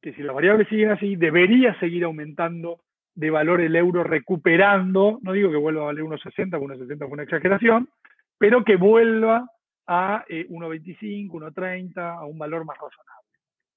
[0.02, 2.82] que si las variables siguen así, debería seguir aumentando
[3.14, 7.08] de valor el euro, recuperando, no digo que vuelva a valer 1,60, porque 1,60 fue
[7.08, 7.90] una exageración,
[8.38, 9.48] pero que vuelva
[9.86, 13.28] a 1,25, eh, 1,30, a un valor más razonable.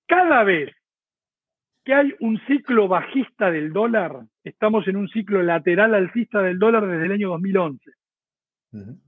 [0.06, 0.74] Cada vez
[1.84, 6.86] que hay un ciclo bajista del dólar, estamos en un ciclo lateral alcista del dólar
[6.86, 7.90] desde el año 2011.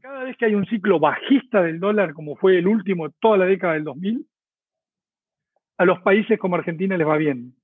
[0.00, 3.38] Cada vez que hay un ciclo bajista del dólar, como fue el último de toda
[3.38, 4.26] la década del 2000,
[5.78, 7.54] a los países como Argentina les va bien.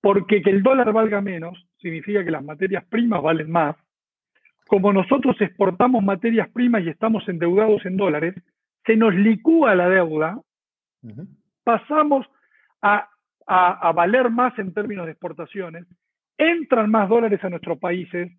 [0.00, 3.76] Porque que el dólar valga menos significa que las materias primas valen más.
[4.66, 8.34] Como nosotros exportamos materias primas y estamos endeudados en dólares,
[8.86, 10.40] se nos licúa la deuda,
[11.64, 12.26] pasamos
[12.82, 13.08] a,
[13.46, 15.86] a, valer más en términos de exportaciones,
[16.38, 18.32] entran más dólares a nuestros países,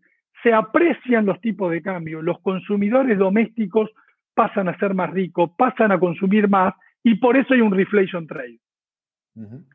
[0.46, 3.90] se aprecian los tipos de cambio, los consumidores domésticos
[4.36, 8.28] pasan a ser más ricos, pasan a consumir más y por eso hay un reflation
[8.28, 8.60] trade.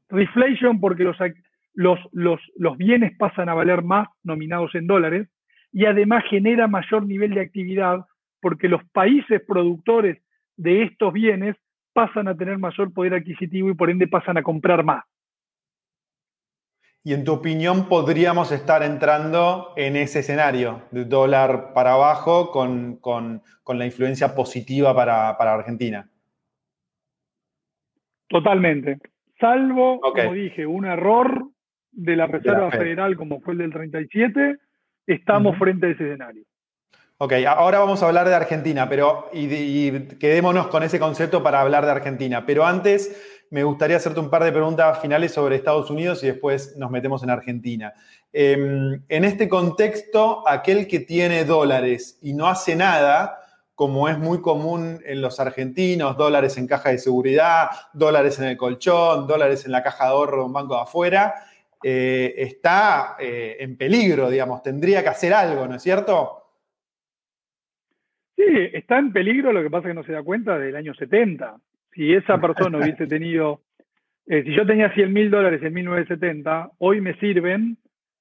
[0.08, 1.16] Reflation porque los,
[1.74, 5.28] los, los, los bienes pasan a valer más nominados en dólares
[5.72, 8.04] y además genera mayor nivel de actividad
[8.40, 10.22] porque los países productores
[10.56, 11.56] de estos bienes
[11.92, 15.02] pasan a tener mayor poder adquisitivo y por ende pasan a comprar más.
[17.02, 23.00] Y en tu opinión, podríamos estar entrando en ese escenario de dólar para abajo con,
[23.66, 26.08] la influencia positiva para, Argentina.
[28.28, 28.98] Totalmente.
[29.40, 31.48] Salvo, como dije, un error
[31.92, 34.58] de la Reserva Federal como fue el del 37,
[35.06, 36.44] estamos frente a ese escenario.
[37.22, 41.84] Ok, ahora vamos a hablar de Argentina, pero y, quedémonos con ese concepto para hablar
[41.84, 42.46] de Argentina.
[42.46, 46.76] Pero antes me gustaría hacerte un par de preguntas finales sobre Estados Unidos y después
[46.76, 47.92] nos metemos en Argentina.
[48.32, 53.40] Em, en este contexto, aquel que tiene dólares y no hace nada,
[53.74, 58.56] como es muy común en los argentinos, dólares en caja de seguridad, dólares en el
[58.56, 61.34] colchón, dólares en la caja de ahorro de un banco de afuera,
[61.82, 66.36] eh, está eh, en peligro, digamos, tendría que hacer algo, ¿no es cierto?
[68.36, 70.94] Sí, está en peligro, lo que pasa es que no se da cuenta del año
[70.94, 71.56] 70.
[71.92, 73.62] Si esa persona hubiese tenido,
[74.26, 77.78] eh, si yo tenía 100 mil dólares en 1970, hoy me sirven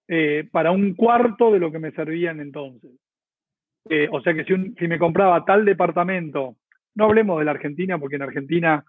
[0.08, 2.91] eh, para un cuarto de lo que me servían entonces.
[3.89, 6.55] Eh, o sea que si, si, me compraba tal departamento,
[6.95, 8.84] no hablemos de la Argentina, porque en Argentina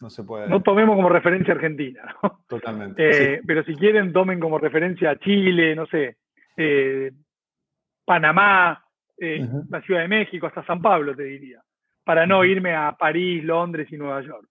[0.00, 0.48] no se puede.
[0.48, 2.02] No tomemos como referencia Argentina.
[2.48, 3.42] Totalmente.
[3.46, 6.16] Pero si quieren, tomen como referencia a Chile, no sé,
[8.08, 8.82] Panamá,
[9.18, 11.60] eh, la Ciudad de México, hasta San Pablo, te diría,
[12.08, 14.48] para no irme a París, Londres y Nueva York.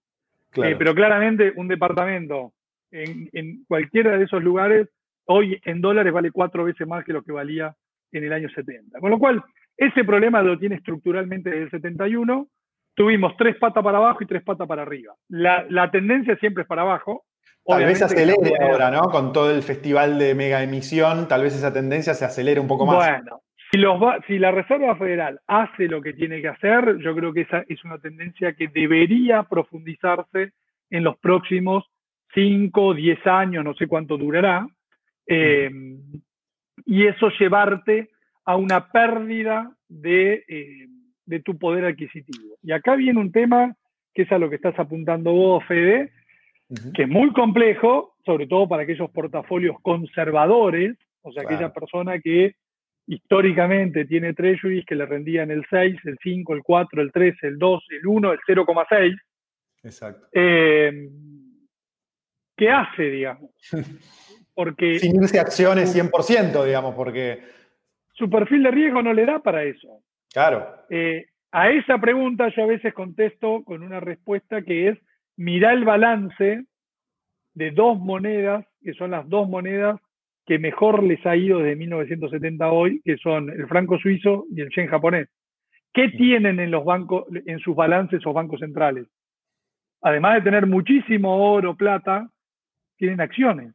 [0.62, 2.52] Eh, pero claramente un departamento
[2.92, 4.88] en, cualquiera de esos lugares,
[5.24, 7.74] hoy en dólares vale cuatro veces más que lo que valía
[8.12, 9.00] en el año 70.
[9.00, 9.42] Con lo cual,
[9.76, 12.46] ese problema lo tiene estructuralmente desde el 71.
[12.94, 15.14] Tuvimos tres patas para abajo y tres patas para arriba.
[15.26, 17.24] La, tendencia siempre es para abajo.
[17.66, 19.00] Tal vez se acelere ahora, ¿no?
[19.10, 22.86] Con todo el festival de mega emisión, tal vez esa tendencia se acelere un poco
[22.86, 22.98] más.
[22.98, 27.64] Bueno, si, la Reserva Federal hace lo que tiene que hacer, yo creo que esa
[27.68, 30.52] es una tendencia que debería profundizarse
[30.90, 31.84] en los próximos
[32.34, 34.66] 5, 10 años, no sé cuánto durará,
[35.26, 35.70] eh,
[36.86, 38.10] y eso llevarte
[38.44, 39.70] a una pérdida
[40.04, 40.86] eh,
[41.26, 42.56] de, tu poder adquisitivo.
[42.62, 43.76] Y acá viene un tema
[44.14, 46.10] que es a lo que estás apuntando vos, Fede,
[46.94, 52.54] que es muy complejo, sobre todo para aquellos portafolios conservadores, o sea, aquella persona que
[53.08, 57.58] históricamente tiene treasuries que le rendían el 6, el 5, el 4, el 3, el
[57.58, 59.16] 2, el 1, el 0,6.
[59.82, 60.26] Exacto.
[60.32, 61.08] Eh,
[62.54, 63.50] ¿Qué hace, digamos?
[64.54, 64.98] Porque...
[64.98, 67.44] Sin irse acciones 100%, digamos, porque...
[68.14, 70.02] Su perfil de riesgo no le da para eso.
[70.32, 70.84] Claro.
[70.90, 74.98] Eh, a esa pregunta yo a veces contesto con una respuesta que es,
[75.36, 76.64] mira el balance
[77.54, 80.00] de dos monedas, que son las dos monedas
[80.48, 84.70] que mejor les ha ido desde 1970 hoy, que son el franco suizo y el
[84.70, 85.28] yen japonés.
[85.92, 89.06] ¿Qué tienen en los bancos, en sus balances o bancos centrales?
[90.00, 92.30] Además de tener muchísimo oro, plata,
[92.96, 93.74] tienen acciones.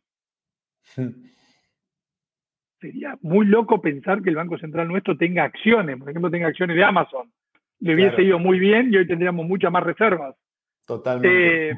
[2.82, 6.76] Sería muy loco pensar que el Banco Central nuestro tenga acciones, por ejemplo, tenga acciones
[6.76, 7.32] de Amazon.
[7.82, 10.36] Le hubiese ido muy bien y hoy tendríamos muchas más reservas.
[10.88, 11.70] Totalmente.
[11.70, 11.76] Eh,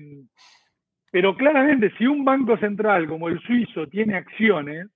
[1.11, 4.87] pero claramente, si un banco central como el suizo tiene acciones,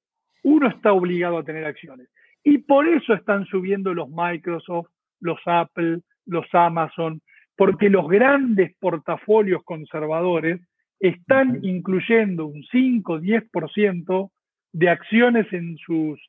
[0.44, 2.10] uno está obligado a tener acciones.
[2.44, 7.22] Y por eso están subiendo los Microsoft, los Apple, los Amazon,
[7.56, 10.62] porque los grandes portafolios conservadores
[11.00, 14.32] están incluyendo un 5-10%
[14.72, 16.20] de acciones en sus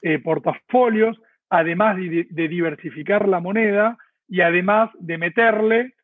[0.00, 3.96] eh, portafolios, además de, diversificar la moneda
[4.28, 5.94] y además de meterle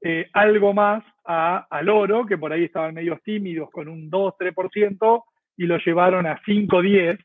[0.00, 5.24] eh, algo más al oro, que por ahí estaban medios tímidos con un 2-3%,
[5.56, 7.18] y lo llevaron a 5-10%.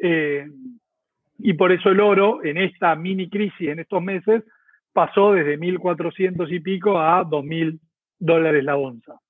[0.00, 0.46] Eh,
[1.40, 4.42] y por eso el oro, en esta mini crisis, en estos meses,
[4.92, 7.78] pasó desde 1.400 y pico a 2.000
[8.18, 9.20] dólares la onza.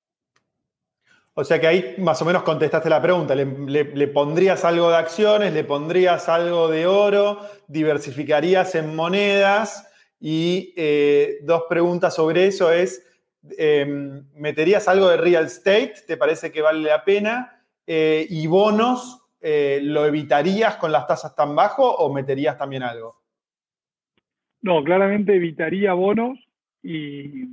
[1.35, 3.33] O sea que ahí más o menos contestaste la pregunta.
[3.35, 5.53] ¿Le, pondrías algo de acciones?
[5.53, 7.39] ¿Le pondrías algo de oro?
[7.67, 9.89] ¿Diversificarías en monedas?
[10.19, 13.05] Y eh, dos preguntas sobre eso es,
[13.57, 15.93] em, ¿meterías algo de real estate?
[16.05, 17.58] ¿Te parece que vale la pena?
[17.91, 19.19] Eh, ¿Y bonos?
[19.41, 23.15] Eh, ¿Lo evitarías con las tasas tan bajo o meterías también algo?
[24.61, 26.37] No, claramente evitaría bonos
[26.83, 27.45] y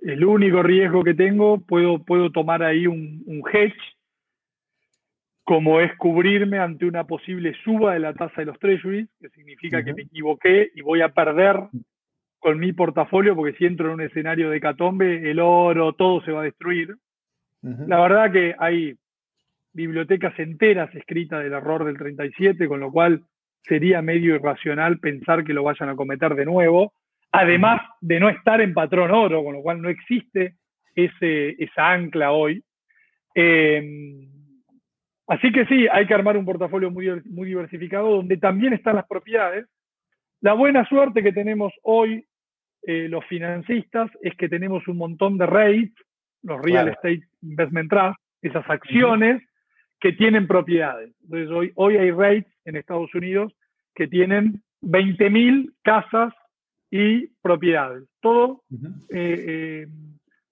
[0.00, 3.76] el único riesgo que tengo, puedo, puedo tomar ahí un, hedge,
[5.42, 9.84] como es cubrirme ante una posible suba de la tasa de los treasuries, que significa
[9.84, 11.60] que me equivoqué y voy a perder
[12.38, 16.32] con mi portafolio, porque si entro en un escenario de catombe, el oro, todo se
[16.32, 16.96] va a destruir.
[17.60, 18.96] La verdad que hay
[19.74, 23.22] bibliotecas enteras escritas del error del 37, con lo cual
[23.62, 26.92] sería medio irracional pensar que lo vayan a cometer de nuevo
[27.34, 30.54] además de no estar en patrón oro, con lo cual no existe
[30.94, 32.62] ese, esa ancla hoy.
[33.34, 34.28] Em,
[35.26, 39.08] así que sí, hay que armar un portafolio muy, muy diversificado donde también están las
[39.08, 39.66] propiedades.
[40.42, 42.24] La buena suerte que tenemos hoy
[42.86, 46.00] eh, los financistas es que tenemos un montón de REITs,
[46.44, 49.42] los Real Estate Investment Trust, esas acciones
[50.04, 51.14] que tienen propiedades.
[51.22, 53.54] Entonces hoy, hoy hay REITs en Estados Unidos
[53.94, 56.34] que tienen 20.000 casas
[56.90, 58.04] y propiedades.
[58.20, 58.60] Todo
[59.08, 59.86] eh, eh,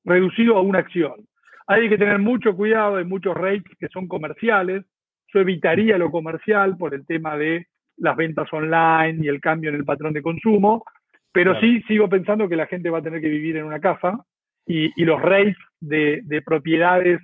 [0.07, 1.28] reducido a una acción.
[1.66, 4.86] Hay que tener mucho cuidado, hay muchos rates que son comerciales.
[5.34, 7.66] Yo evitaría lo comercial por el tema de
[7.98, 10.82] las ventas online y el cambio en el patrón de consumo,
[11.30, 14.18] pero sí sigo pensando que la gente va a tener que vivir en una casa
[14.66, 17.20] y, los rates de, propiedades,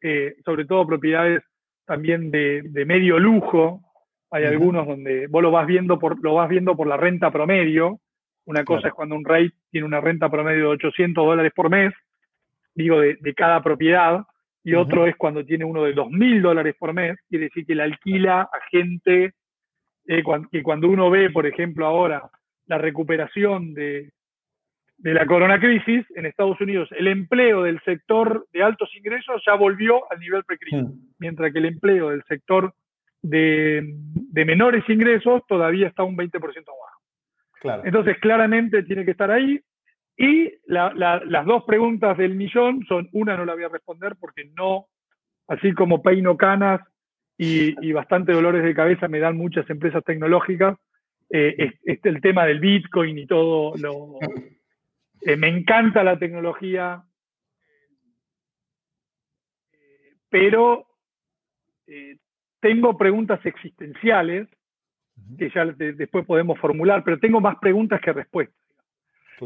[0.00, 1.42] eh, sobre todo propiedades
[1.86, 3.80] también de, medio lujo,
[4.30, 8.00] hay algunos donde vos lo vas viendo por, lo vas viendo por la renta promedio,
[8.44, 11.92] una cosa es cuando un rey tiene una renta promedio de 800 dólares por mes,
[12.74, 14.24] digo, de, cada propiedad,
[14.62, 17.84] y otro es cuando tiene uno de 2.000 dólares por mes, quiere decir que le
[17.84, 19.34] alquila a gente,
[20.06, 22.28] eh, que cuando uno ve, por ejemplo, ahora
[22.66, 24.10] la recuperación de,
[24.98, 29.54] de la corona crisis en Estados Unidos, el empleo del sector de altos ingresos ya
[29.54, 31.14] volvió al nivel precrisis, hmm.
[31.18, 32.72] mientras que el empleo del sector
[33.22, 36.96] de, de menores ingresos todavía está un 20% abajo.
[37.84, 39.60] Entonces, claramente tiene que estar ahí.
[40.16, 44.86] Y las dos preguntas del millón son, una no la voy a responder porque no,
[45.46, 46.80] así como peino canas
[47.36, 50.78] y, bastante dolores de cabeza me dan muchas empresas tecnológicas,
[51.28, 54.18] eh, es, el tema del Bitcoin y todo lo...
[55.26, 57.02] Eh, me encanta la tecnología,
[60.28, 60.86] pero
[61.88, 62.18] eh,
[62.60, 64.46] tengo preguntas existenciales
[65.36, 68.56] que ya después podemos formular, pero tengo más preguntas que respuestas.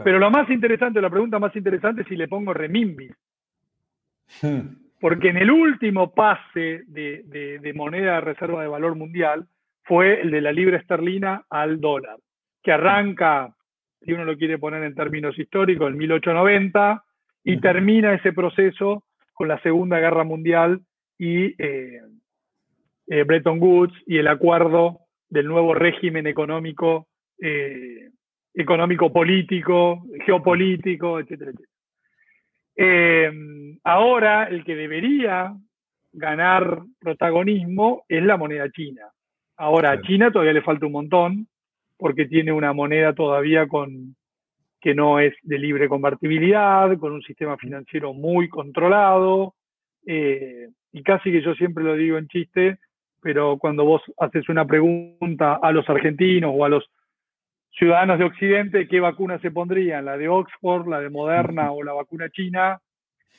[0.04, 3.10] Pero lo más interesante, la pregunta más interesante es si le pongo remimbi.
[4.42, 4.76] Hmm.
[5.00, 9.48] Porque en el último pase de, moneda de reserva de valor mundial
[9.84, 12.18] fue el de la libra esterlina al dólar,
[12.62, 13.56] que arranca,
[14.02, 17.04] si uno lo quiere poner en términos históricos, en 1890
[17.44, 20.80] y termina ese proceso con la Segunda Guerra Mundial
[21.18, 22.00] y eh,
[23.08, 27.08] eh, Bretton Woods y el acuerdo del nuevo régimen económico,
[27.40, 28.10] eh,
[28.54, 31.70] económico político, geopolítico, etcétera, etcétera.
[32.76, 33.30] Eh,
[33.84, 35.54] ahora el que debería
[36.12, 39.02] ganar protagonismo es la moneda china.
[39.56, 41.48] Ahora a China todavía le falta un montón
[42.00, 44.16] porque tiene una moneda todavía con
[44.80, 49.54] que no es de libre convertibilidad, con un sistema financiero muy controlado,
[50.06, 52.78] eh, y casi que yo siempre lo digo en chiste,
[53.20, 56.90] pero cuando vos haces una pregunta a los argentinos o a los
[57.72, 60.06] ciudadanos de Occidente, ¿qué vacuna se pondrían?
[60.06, 62.80] ¿La de Oxford, la de Moderna o la vacuna china?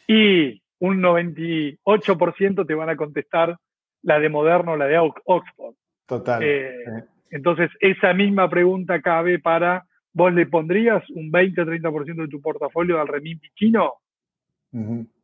[0.07, 3.57] Y un 98% te van a contestar
[4.03, 5.75] la de Moderna o la de Oxford.
[6.05, 6.43] Total.
[6.43, 12.27] Eh, entonces, esa misma pregunta cabe para, ¿vos le pondrías un 20 o 30% de
[12.27, 13.93] tu portafolio al renminbi chino?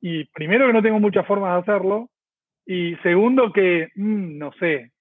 [0.01, 2.09] Y primero que no tengo muchas formas de hacerlo,
[2.65, 4.91] y segundo que, mm, no sé.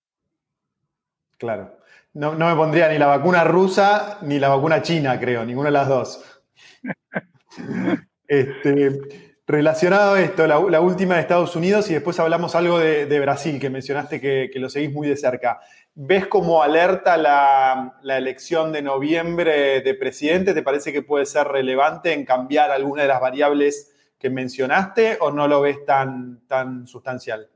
[1.36, 1.78] Claro.
[2.14, 5.88] No, me pondría ni la vacuna rusa ni la vacuna china, creo, ninguna de las
[5.88, 6.42] dos.
[8.28, 13.60] este, relacionado a esto, la, última de Estados Unidos y después hablamos algo de, Brasil,
[13.60, 15.60] que mencionaste que, lo seguís muy de cerca.
[15.98, 20.52] ¿Ves como alerta la, la, elección de noviembre de presidente?
[20.52, 25.30] ¿Te parece que puede ser relevante en cambiar alguna de las variables que mencionaste o
[25.32, 27.48] no lo ves tan, tan sustancial?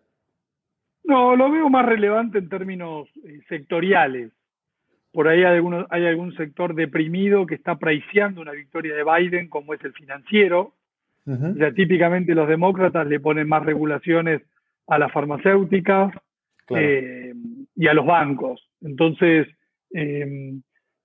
[1.05, 4.32] No, lo veo más relevante en términos eh, sectoriales.
[5.12, 5.61] Por ahí hay,
[5.91, 10.74] hay algún sector deprimido que está apreciando una victoria de Biden, como es el financiero.
[11.26, 14.43] O sea, típicamente los demócratas le ponen más regulaciones
[14.88, 16.12] a las farmacéuticas
[16.70, 17.34] eh,
[17.81, 18.61] y a los bancos.
[18.83, 19.49] Entonces,
[19.95, 20.53] eh,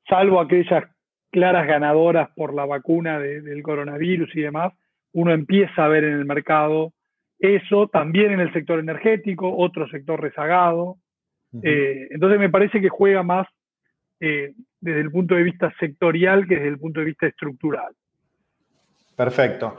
[0.10, 0.84] salvo aquellas
[1.32, 4.74] claras ganadoras por la vacuna del coronavirus y demás,
[5.14, 6.92] uno empieza a ver en el mercado
[7.40, 10.98] eso, también en el sector energético, otro sector rezagado.
[11.64, 13.48] Eh, entonces me parece que juega más
[14.20, 17.94] desde el punto de vista sectorial que desde el punto de vista estructural.
[19.16, 19.78] Perfecto.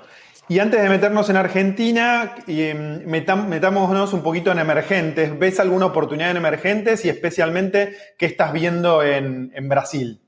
[0.48, 5.36] Y antes de meternos en Argentina, em, metámonos un poquito en emergentes.
[5.36, 10.20] ¿Ves alguna oportunidad en emergentes y especialmente qué estás viendo en, Brasil?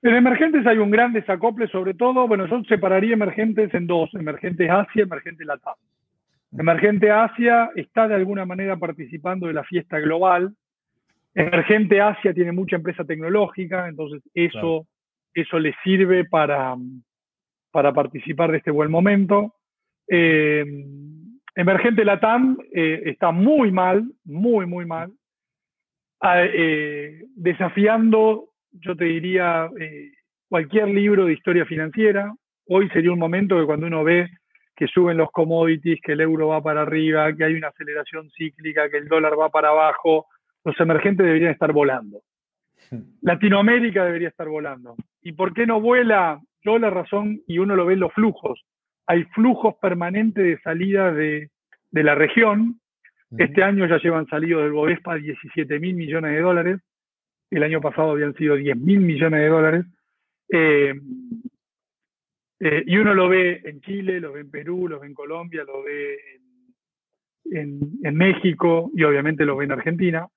[0.00, 4.70] En emergentes hay un gran desacople, sobre todo, bueno, yo separaría emergentes en dos, emergentes
[4.70, 5.74] Asia, emergente Latam.
[6.56, 10.54] Emergente Asia está de alguna manera participando de la fiesta global.
[11.34, 14.86] Emergente Asia tiene mucha empresa tecnológica, entonces eso,
[15.34, 16.74] eso le sirve para,
[17.70, 19.54] para participar de este buen momento.
[20.08, 20.64] Eh,
[21.54, 25.12] Emergente Latam eh, está muy mal, muy, muy mal,
[26.20, 29.68] ah, eh, desafiando, yo te diría,
[30.48, 32.32] cualquier libro de historia financiera.
[32.66, 34.28] Hoy sería un momento que cuando uno ve
[34.76, 38.88] que suben los commodities, que el euro va para arriba, que hay una aceleración cíclica,
[38.88, 40.26] que el dólar va para abajo,
[40.64, 42.20] los emergentes deberían estar volando.
[43.22, 44.94] Latinoamérica debería estar volando.
[45.20, 46.40] ¿Y por qué no vuela?
[46.68, 48.62] Yo la razón, y uno lo ve en los flujos,
[49.06, 51.48] hay flujos permanentes de salida de,
[51.92, 52.78] la región.
[53.38, 56.80] Este año ya llevan salido del Bovespa 17 mil millones de dólares.
[57.50, 59.86] El año pasado habían sido 10 mil millones de dólares.
[60.52, 60.94] Eh,
[62.60, 65.64] eh, y uno lo ve en Chile, lo ve en Perú, lo ve en Colombia,
[65.64, 66.18] lo ve
[67.50, 70.28] en, México y obviamente lo ve en Argentina.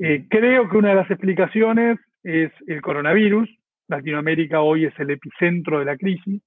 [0.00, 3.48] Eh, creo que una de las explicaciones es el coronavirus.
[3.90, 6.40] Latinoamérica hoy es el epicentro de la crisis.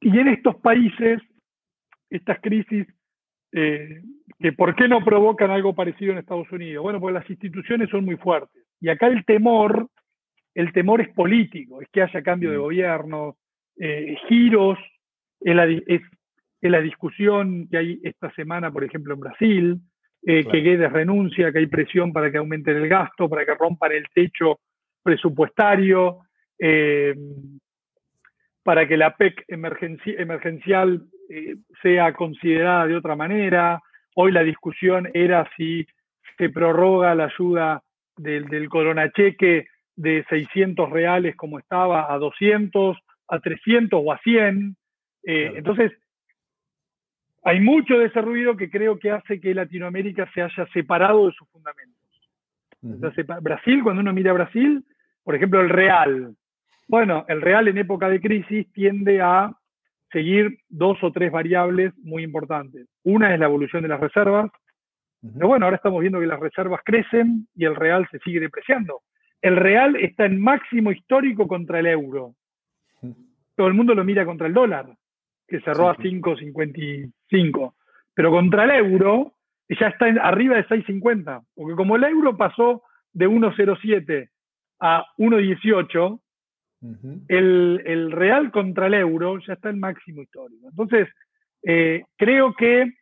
[0.00, 1.20] Y en estos países,
[2.10, 2.86] estas crisis,
[3.52, 4.02] eh,
[4.38, 6.82] que ¿por qué no provocan algo parecido en Estados Unidos?
[6.82, 8.64] Bueno, porque las instituciones son muy fuertes.
[8.80, 9.88] Y acá el temor,
[10.54, 13.36] el temor es político, es que haya cambio de gobierno,
[13.78, 14.78] eh, giros,
[15.40, 16.02] es la, es,
[16.60, 19.80] la, discusión que hay esta semana, por ejemplo, en Brasil,
[20.24, 23.92] eh, que Guedes renuncia, que hay presión para que aumenten el gasto, para que rompan
[23.92, 24.60] el techo
[25.02, 26.20] presupuestario,
[26.58, 27.14] eh,
[28.62, 33.80] para que la PEC emergencial eh, sea considerada de otra manera.
[34.14, 35.86] Hoy la discusión era si
[36.38, 37.82] se prorroga la ayuda
[38.16, 42.96] del, del coronacheque de 600 reales como estaba a 200,
[43.28, 44.76] a 300 o a 100.
[45.24, 45.92] Eh, entonces,
[47.44, 51.32] hay mucho de ese ruido que creo que hace que Latinoamérica se haya separado de
[51.32, 51.48] sus
[52.82, 53.42] fundamentos.
[53.42, 54.84] Brasil, cuando uno mira a Brasil,
[55.24, 56.34] por ejemplo, el real.
[56.88, 59.52] Bueno, el real en época de crisis tiende a
[60.10, 62.86] seguir dos o tres variables muy importantes.
[63.04, 64.50] Una es la evolución de las reservas,
[65.22, 69.02] pero bueno, ahora estamos viendo que las reservas crecen y el real se sigue depreciando.
[69.40, 72.34] El real está en máximo histórico contra el euro.
[73.56, 74.86] Todo el mundo lo mira contra el dólar,
[75.46, 77.74] que cerró a 5.55.
[78.14, 79.34] Pero contra el euro
[79.68, 82.82] ya está arriba de 6.50, porque como el euro pasó
[83.12, 84.28] de 1.07
[84.80, 86.20] a 1.18,
[87.28, 90.68] el, real contra el euro ya está en máximo histórico.
[90.68, 91.08] Entonces,
[91.62, 92.92] eh, creo que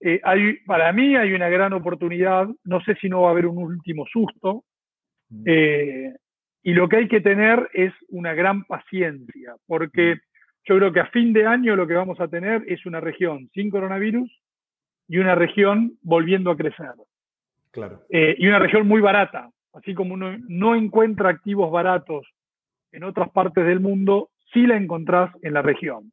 [0.00, 3.46] eh, hay, para mí hay una gran oportunidad, no sé si no va a haber
[3.46, 4.64] un último susto,
[5.44, 6.14] eh,
[6.62, 10.20] y lo que hay que tener es una gran paciencia, porque
[10.64, 13.48] yo creo que a fin de año lo que vamos a tener es una región
[13.52, 14.30] sin coronavirus
[15.08, 16.92] y una región volviendo a crecer.
[17.70, 18.00] Claro.
[18.10, 22.26] y una región muy barata, así como uno no encuentra activos baratos
[22.92, 26.10] en otras partes del mundo, sí la encontrás en la región.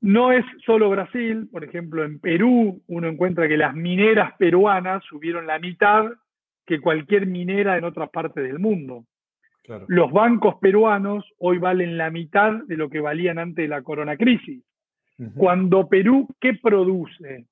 [0.00, 5.46] No es solo Brasil, por ejemplo, en Perú uno encuentra que las mineras peruanas subieron
[5.46, 6.04] la mitad
[6.66, 9.04] que cualquier minera en otras partes del mundo.
[9.88, 14.16] Los bancos peruanos hoy valen la mitad de lo que valían antes de la corona
[14.16, 14.62] crisis.
[15.34, 17.46] Cuando Perú, ¿qué produce?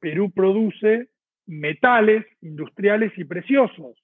[0.00, 1.08] Perú produce
[1.46, 3.96] metales industriales y preciosos,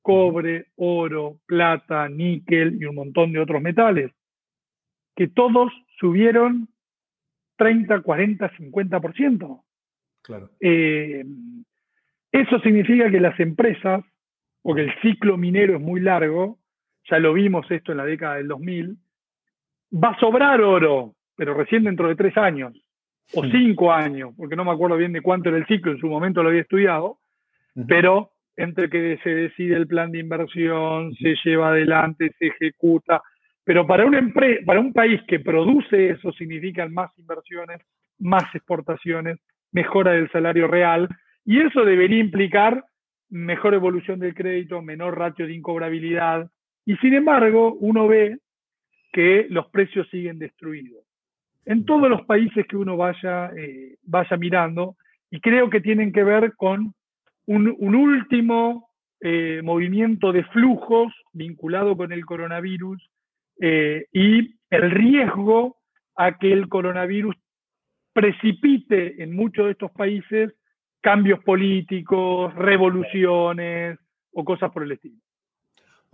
[0.00, 4.12] cobre, oro, plata, níquel y un montón de otros metales,
[5.16, 6.68] que todos subieron
[7.56, 9.62] 30, 40, 50%.
[10.22, 10.50] Claro.
[10.60, 11.24] Eh,
[12.30, 14.04] eso significa que las empresas,
[14.62, 16.60] porque el ciclo minero es muy largo,
[17.10, 18.96] ya lo vimos esto en la década del 2000,
[19.92, 22.72] va a sobrar oro, pero recién dentro de tres años
[23.34, 26.08] o cinco años, porque no me acuerdo bien de cuánto era el ciclo, en su
[26.08, 27.18] momento lo había estudiado,
[27.88, 33.22] pero entre que se decide el plan de inversión, se lleva adelante, se ejecuta,
[33.64, 34.32] Pero para, una
[34.64, 37.80] para un país que produce eso significan más inversiones,
[38.18, 39.38] más exportaciones,
[39.72, 41.08] mejora del salario real,
[41.44, 42.84] y eso debería implicar
[43.28, 46.48] mejor evolución del crédito, menor ratio de incobrabilidad,
[46.86, 48.38] y sin embargo uno ve
[49.12, 51.05] que los precios siguen destruidos.
[51.66, 54.96] En todos los países que uno vaya, eh, vaya mirando,
[55.30, 56.94] y creo que tienen que ver con
[57.46, 58.88] un, último
[59.20, 63.10] eh, movimiento de flujos vinculado con el coronavirus
[63.60, 65.76] eh, y el riesgo
[66.14, 67.34] a que el coronavirus
[68.12, 70.54] precipite en muchos de estos países
[71.00, 73.98] cambios políticos, revoluciones
[74.32, 75.25] o cosas por el estilo.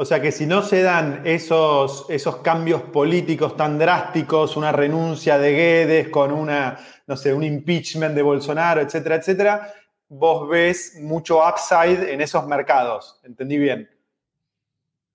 [0.02, 5.38] O sea que si no se dan esos, esos cambios políticos tan drásticos, una renuncia
[5.38, 6.76] de Guedes con una,
[7.06, 9.60] no sé, un impeachment de Bolsonaro, etcétera, etcétera,
[10.08, 13.20] vos ves mucho upside en esos mercados.
[13.22, 13.88] ¿Entendí bien?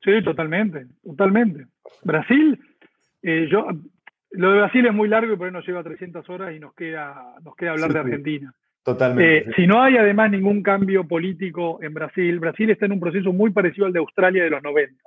[0.05, 1.67] Sí, totalmente, totalmente.
[2.03, 2.57] Brasil,
[3.23, 3.67] eh, yo,
[4.31, 6.73] lo de Brasil es muy largo y por ahí nos lleva 300 horas y nos
[6.73, 8.53] queda, nos queda hablar de Argentina.
[8.87, 9.37] Totalmente.
[9.39, 13.33] Eh, si no hay además ningún cambio político en Brasil, Brasil está en un proceso
[13.33, 15.03] muy parecido al de Australia de los 90.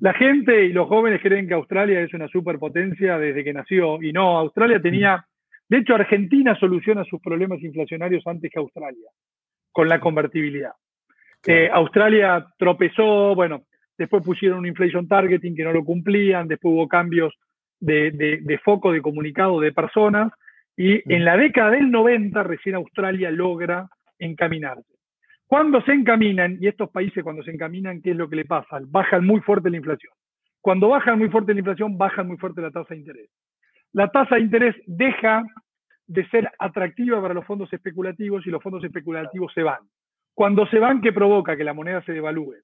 [0.00, 4.12] La gente y los jóvenes creen que Australia es una superpotencia desde que nació y
[4.12, 5.24] no, Australia tenía,
[5.70, 9.08] de hecho Argentina soluciona sus problemas inflacionarios antes que Australia,
[9.70, 10.72] con la convertibilidad.
[11.46, 13.62] Eh, Australia tropezó, bueno,
[13.96, 17.32] después pusieron un inflation targeting que no lo cumplían, después hubo cambios
[17.80, 20.30] de, foco de comunicado de personas
[20.76, 24.92] y en la década del 90 recién Australia logra encaminarse.
[25.46, 28.80] Cuando se encaminan, y estos países cuando se encaminan, ¿qué es lo que le pasa?
[28.86, 30.12] Bajan muy fuerte la inflación.
[30.62, 33.30] Cuando bajan muy fuerte la inflación, bajan muy fuerte la tasa de interés.
[33.92, 35.44] La tasa de interés deja
[36.06, 39.80] de ser atractiva para los fondos especulativos y los fondos especulativos se van.
[40.34, 41.56] Cuando se van, ¿qué provoca?
[41.56, 42.54] Que la moneda se devalúe.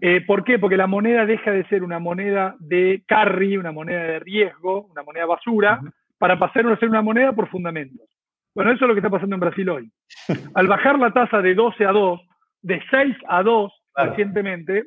[0.00, 0.58] Eh, ¿Por qué?
[0.58, 5.02] Porque la moneda deja de ser una moneda de carry, una moneda de riesgo, una
[5.02, 5.80] moneda basura,
[6.20, 8.06] para pasar a ser una moneda por fundamentos.
[8.54, 9.90] Bueno, eso es lo que está pasando en Brasil hoy.
[10.54, 12.20] Al bajar la tasa de 12 a 2,
[12.60, 14.84] de 6 a 2 recientemente,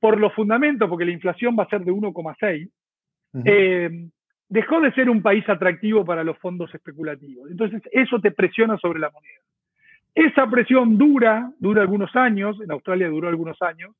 [0.00, 2.68] por los fundamentos, porque la inflación va a ser de 1,6,
[3.44, 4.08] eh,
[4.48, 7.48] dejó de ser un país atractivo para los fondos especulativos.
[7.52, 9.42] Entonces, eso te presiona sobre la moneda.
[10.12, 13.94] Esa presión dura, dura algunos años, en Australia duró algunos años,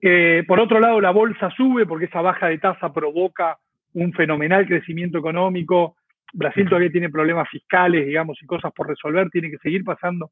[0.00, 3.58] eh, por otro lado, la bolsa sube porque esa baja de tasa provoca
[3.94, 5.96] un fenomenal crecimiento económico.
[6.32, 10.30] Brasil todavía tiene problemas fiscales, digamos, y cosas por resolver, tiene que seguir pasando,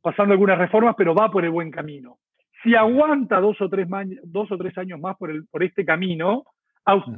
[0.00, 2.18] pasando algunas reformas, pero va por el buen camino.
[2.62, 3.86] Si aguanta dos o tres,
[4.24, 6.44] dos o tres años más por, el, por este camino,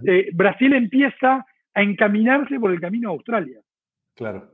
[0.07, 3.61] eh, Brasil empieza a encaminarse por el camino a Australia.
[4.15, 4.51] Claro.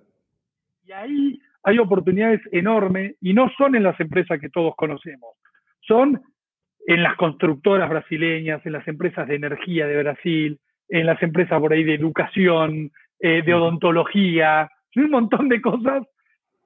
[0.85, 5.35] Y ahí hay oportunidades enormes y no son en las empresas que todos conocemos
[5.87, 6.23] son
[6.87, 10.61] en las constructoras brasileñas, en las empresas de energía de Brasil,
[10.95, 16.05] en las empresas por ahí de educación, eh, de odontología, un montón de cosas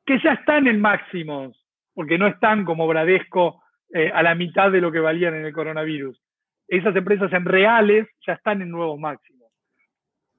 [0.05, 1.57] que ya están en máximos,
[1.95, 3.63] porque no están como Bradesco
[3.95, 6.21] eh, a la mitad de lo que valían en el coronavirus.
[6.69, 9.49] Esas empresas en reales ya están en nuevos máximos.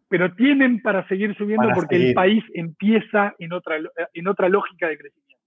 [0.08, 3.78] Pero tienen para seguir subiendo porque el país empieza en otra,
[4.14, 5.44] en otra lógica de crecimiento.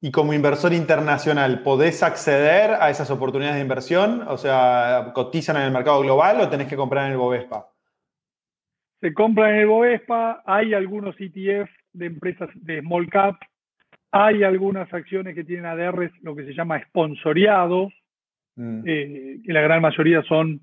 [0.00, 4.24] Y como inversor internacional, ¿podés acceder a esas oportunidades de inversión?
[4.26, 7.73] O sea, ¿cotizan en el mercado global o tenés que comprar en el Bovespa?
[9.04, 13.36] Se compra en el Bovespa, hay algunos ETF de empresas de small cap,
[14.10, 17.92] hay algunas acciones que tienen ADRs, lo que se llama sponsoriados,
[18.56, 18.80] mm.
[18.86, 20.58] eh, que la gran mayoría son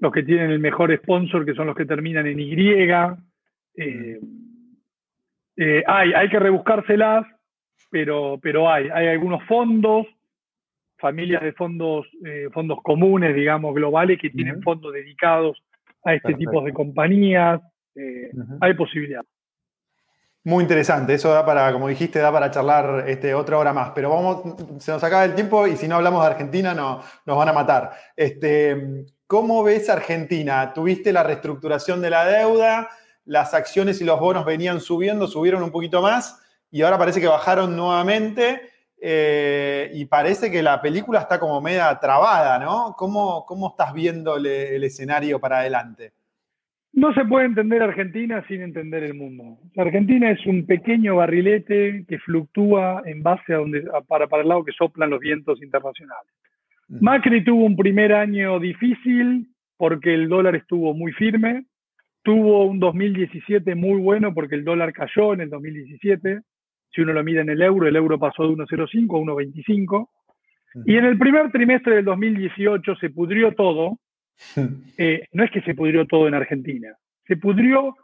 [0.00, 2.52] los que tienen el mejor sponsor, que son los que terminan en Y.
[2.52, 4.26] Eh, mm.
[5.56, 7.26] eh, hay, hay que rebuscárselas
[7.90, 10.06] pero, pero hay, hay algunos fondos,
[10.98, 12.06] familias de fondos,
[12.52, 15.56] fondos comunes, digamos, globales, que tienen fondos dedicados
[16.04, 17.62] a este tipo de compañías.
[17.98, 18.30] Eh,
[18.60, 19.22] hay posibilidad.
[20.44, 24.08] Muy interesante, eso da para, como dijiste, da para charlar este, otra hora más, pero
[24.08, 27.48] vamos, se nos acaba el tiempo y si no hablamos de Argentina no, nos van
[27.48, 27.92] a matar.
[28.16, 30.72] Este, ¿Cómo ves Argentina?
[30.72, 32.88] ¿Tuviste la reestructuración de la deuda?
[33.26, 36.40] ¿Las acciones y los bonos venían subiendo, subieron un poquito más?
[36.70, 38.70] y ahora parece que bajaron nuevamente
[39.00, 42.94] eh, y parece que la película está como media trabada, ¿no?
[42.96, 46.12] ¿Cómo, cómo estás viendo el, escenario para adelante?
[46.92, 49.58] No se puede entender Argentina sin entender el mundo.
[49.76, 54.64] Argentina es un pequeño barrilete que fluctúa en base a donde, para, para el lado
[54.64, 56.32] que soplan los vientos internacionales.
[56.88, 61.66] Macri tuvo un primer año difícil porque el dólar estuvo muy firme,
[62.22, 66.40] tuvo un 2017 muy bueno porque el dólar cayó en el 2017,
[66.90, 70.08] si uno lo mide en el euro, el euro pasó de 1,05 a 1,25.
[70.86, 73.98] Y en el primer trimestre del 2018 se pudrió todo
[74.98, 77.94] Eh, no es que se pudrió todo en Argentina, se pudrió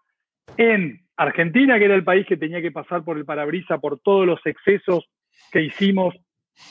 [0.57, 4.27] en Argentina, que era el país que tenía que pasar por el parabrisa por todos
[4.27, 5.09] los excesos
[5.51, 6.15] que hicimos,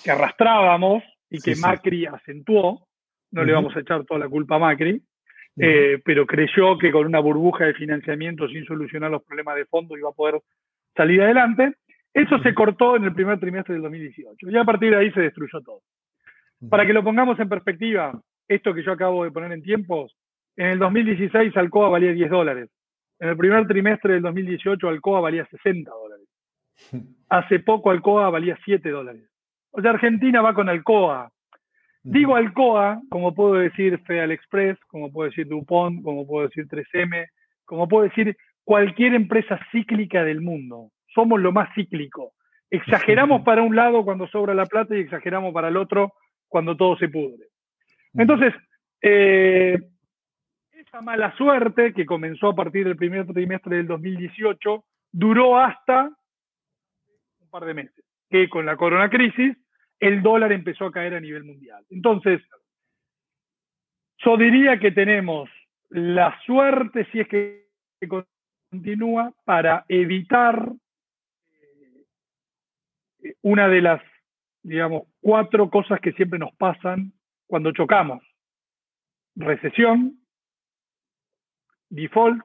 [0.04, 2.88] que arrastrábamos y que Macri acentuó.
[3.32, 5.02] No le vamos a echar toda la culpa a Macri,
[5.58, 9.98] eh, pero creyó que con una burbuja de financiamiento sin solucionar los problemas de fondo
[9.98, 10.40] iba a poder
[10.96, 11.74] salir adelante.
[12.14, 15.22] Eso se cortó en el primer trimestre del 2018 y a partir de ahí se
[15.22, 15.82] destruyó todo.
[16.70, 18.22] Para que lo pongamos en perspectiva,
[18.56, 20.16] esto que yo acabo de poner en tiempos,
[20.56, 22.70] en el 2016 Alcoa valía 10 dólares.
[23.20, 26.28] En el primer trimestre del 2018 Alcoa valía 60 dólares.
[27.30, 29.30] Hace poco Alcoa valía 7 dólares.
[29.72, 31.32] O sea, Argentina va con Alcoa.
[32.04, 37.28] Digo Alcoa, como puedo decir Federal Express, como puedo decir DuPont, como puedo decir 3M,
[37.66, 40.92] como puedo decir cualquier empresa cíclica del mundo.
[41.16, 42.34] Somos lo más cíclico.
[42.70, 46.14] Exageramos para un lado cuando sobra la plata y exageramos para el otro
[46.50, 47.48] cuando todo se pudre.
[48.14, 48.54] Entonces,
[49.02, 49.78] eh,
[50.72, 56.10] esa mala suerte que comenzó a partir del primer trimestre del 2018 duró hasta
[57.40, 59.58] un par de meses, que con la corona crisis
[60.00, 61.84] el dólar empezó a caer a nivel mundial.
[61.90, 62.42] Entonces,
[64.18, 65.50] yo diría que tenemos
[65.90, 67.68] la suerte, si es que
[68.70, 70.72] continúa, para evitar
[73.24, 74.02] eh, una de las,
[74.62, 77.14] digamos, cuatro cosas que siempre nos pasan
[77.54, 78.24] cuando chocamos.
[79.36, 80.18] Recesión,
[81.88, 82.44] default,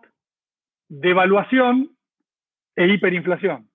[0.87, 1.97] devaluación
[2.77, 3.71] e hiperinflación.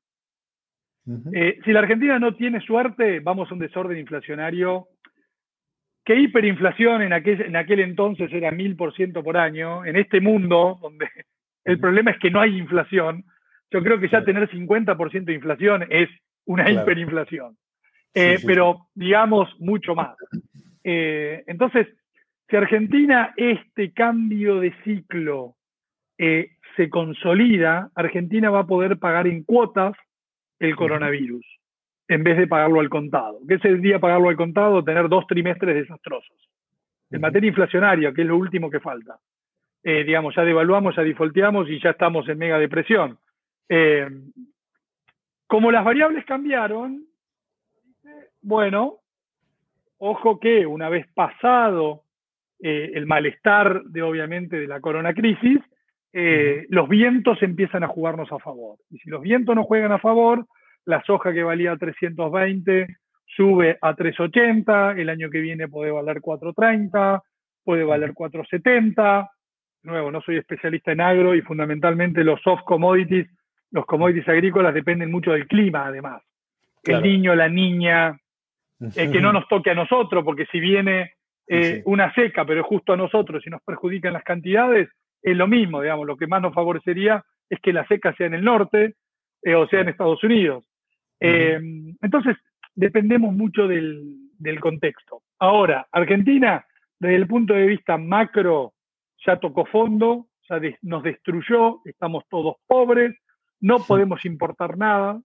[1.33, 4.89] Eh, si la Argentina no tiene suerte, vamos a un desorden inflacionario.
[6.05, 10.21] Que hiperinflación en aquel, en aquel entonces era mil por ciento por año, en este
[10.21, 11.09] mundo donde
[11.63, 13.25] el problema es que no hay inflación,
[13.71, 16.09] yo creo que ya tener 50% de inflación es
[16.45, 17.57] una hiperinflación.
[18.13, 20.15] Eh, pero digamos mucho más.
[20.83, 21.87] Eh, entonces,
[22.49, 25.55] si Argentina este cambio de ciclo
[26.17, 29.95] eh, se consolida, Argentina va a poder pagar en cuotas
[30.59, 31.45] el coronavirus
[32.07, 33.39] en vez de pagarlo al contado.
[33.47, 34.83] ¿Qué es el día pagarlo al contado?
[34.83, 36.37] Tener dos trimestres desastrosos.
[37.09, 39.17] En materia inflacionaria, que es lo último que falta.
[39.83, 43.17] Eh, digamos, ya devaluamos, ya defaulteamos y ya estamos en mega depresión.
[45.47, 47.05] como las variables cambiaron,
[48.41, 49.02] bueno,
[49.97, 52.03] Ojo que una vez pasado
[52.61, 55.59] eh, el malestar de obviamente de la corona crisis,
[56.13, 58.77] eh, los vientos empiezan a jugarnos a favor.
[58.89, 60.45] Y si los vientos no juegan a favor,
[60.85, 62.87] la soja que valía 320
[63.25, 67.23] sube a 380, el año que viene puede valer 430,
[67.63, 69.29] puede valer 470.
[69.81, 73.27] De nuevo, no soy especialista en agro y fundamentalmente los soft commodities,
[73.71, 76.21] los commodities agrícolas dependen mucho del clima además.
[76.83, 78.19] El niño, la niña,
[78.79, 81.13] eh, que no nos toque a nosotros, porque si viene
[81.47, 84.89] eh, una seca, pero es justo a nosotros y nos perjudican las cantidades,
[85.21, 88.33] es lo mismo, digamos, lo que más nos favorecería es que la seca sea en
[88.33, 88.95] el norte
[89.41, 90.65] eh, o sea en Estados Unidos.
[91.19, 92.35] entonces,
[92.75, 94.19] dependemos mucho del,
[94.59, 95.21] contexto.
[95.39, 96.65] Ahora, Argentina,
[96.99, 98.73] desde el punto de vista macro,
[99.25, 103.15] ya tocó fondo, ya nos destruyó, estamos todos pobres,
[103.61, 105.21] no podemos importar nada,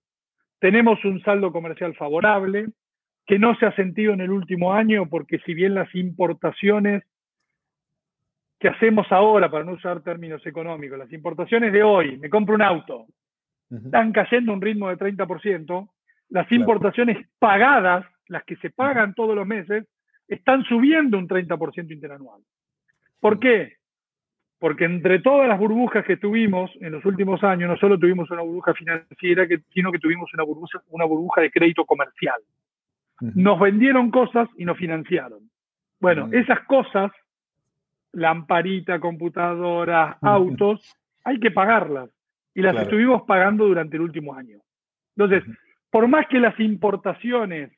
[0.60, 2.68] tenemos un saldo comercial favorable,
[3.28, 7.04] que no se ha sentido en el último año, porque si bien las importaciones
[8.58, 12.62] que hacemos ahora, para no usar términos económicos, las importaciones de hoy, me compro un
[12.62, 13.06] auto,
[13.70, 15.90] están cayendo a un ritmo de 30%,
[16.30, 19.84] las importaciones pagadas, las que se pagan todos los meses,
[20.26, 22.40] están subiendo un 30% interanual.
[23.20, 23.74] ¿Por qué?
[24.58, 28.40] Porque entre todas las burbujas que tuvimos en los últimos años, no solo tuvimos una
[28.40, 32.40] burbuja financiera, sino que tuvimos una burbuja, una burbuja de crédito comercial.
[33.20, 35.50] Nos vendieron cosas y nos financiaron.
[36.00, 37.10] Bueno, esas cosas,
[38.12, 40.94] lamparita, computadoras, autos,
[41.24, 42.10] hay que pagarlas.
[42.54, 44.58] Y las estuvimos pagando durante el último año.
[45.16, 45.44] Entonces,
[45.90, 47.70] por más que las importaciones,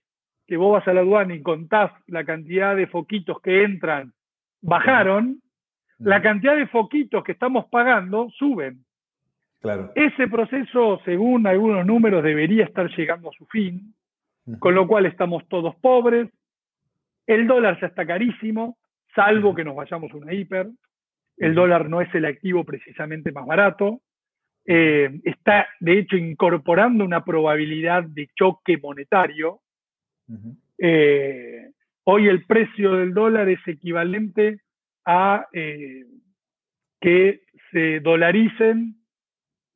[0.47, 4.12] que vos vas a la aduana y contás la cantidad de foquitos que entran,
[4.62, 5.41] bajaron,
[5.99, 8.84] la cantidad de foquitos que estamos pagando suben.
[9.61, 9.93] Claro.
[9.95, 13.95] Ese proceso, según algunos números, debería estar llegando a su fin
[14.59, 16.28] con lo cual estamos todos pobres.
[17.26, 18.78] El dólar ya está carísimo,
[19.14, 20.68] salvo que nos vayamos a una hiper.
[21.36, 24.01] El dólar no es el activo precisamente más barato.
[24.66, 29.61] Eh, está, de hecho, incorporando una probabilidad de choque monetario.
[30.78, 31.70] Eh,
[32.05, 34.61] hoy el precio del dólar es equivalente
[35.05, 36.05] a eh,
[37.01, 37.41] que
[37.72, 38.97] se dolaricen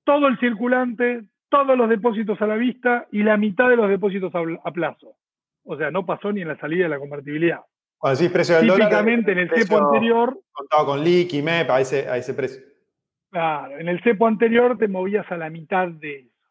[0.05, 1.23] todo el circulante,
[1.55, 5.15] todos los depósitos a la vista y la mitad de los depósitos a, plazo.
[5.63, 7.61] O sea, no pasó ni en la salida de la convertibilidad.
[7.97, 10.37] Cuando decís precio del Típicamente en el cepo anterior.
[10.51, 12.61] Contado con LIC y MEP a ese, a ese precio.
[13.31, 16.49] Claro, en el cepo anterior te movías a la mitad de eso.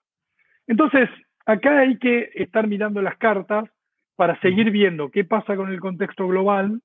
[0.67, 1.09] Entonces,
[1.45, 3.65] acá hay que estar mirando las cartas
[4.15, 6.79] para seguir viendo qué pasa con el contexto global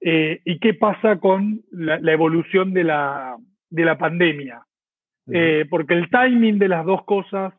[0.00, 3.36] eh, y qué pasa con la, evolución de la,
[3.68, 4.62] de la pandemia.
[5.30, 7.52] Eh, porque el timing de las dos cosas,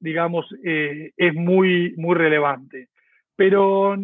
[0.00, 2.88] digamos, eh, es muy, muy relevante.
[3.36, 3.96] Pero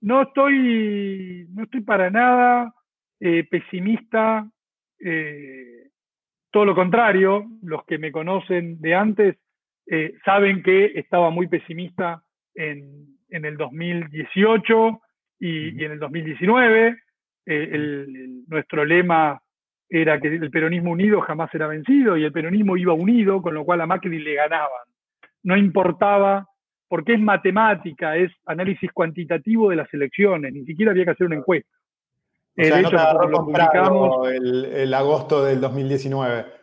[0.00, 2.74] no estoy, no estoy para nada
[3.50, 4.48] pesimista,
[6.52, 9.36] todo lo contrario, los que me conocen de antes
[10.24, 12.22] saben que estaba muy pesimista
[12.54, 15.00] en, en el 2018
[15.40, 16.98] y, en el 2019.
[17.46, 19.40] Eh, nuestro lema
[19.88, 23.64] era que el peronismo unido jamás era vencido y el peronismo iba unido, con lo
[23.64, 24.86] cual a Macri le ganaban.
[25.42, 26.48] No importaba,
[26.88, 31.36] porque es matemática, es análisis cuantitativo de las elecciones, ni siquiera había que hacer una
[31.36, 31.70] encuesta.
[32.56, 36.58] O sea, no lo publicamos el, el agosto del 2019.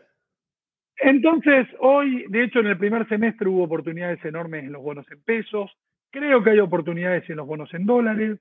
[0.97, 5.21] Entonces, hoy, de hecho, en el primer semestre hubo oportunidades enormes en los bonos en
[5.21, 5.71] pesos.
[6.09, 8.39] Creo que hay oportunidades en los bonos en dólares.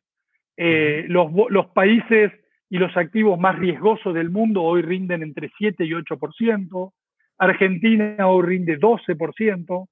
[0.56, 2.32] Eh, los, los, países
[2.70, 6.92] y los activos más riesgosos del mundo hoy rinden entre 7 y 8%.
[7.38, 9.88] Argentina hoy rinde 12%.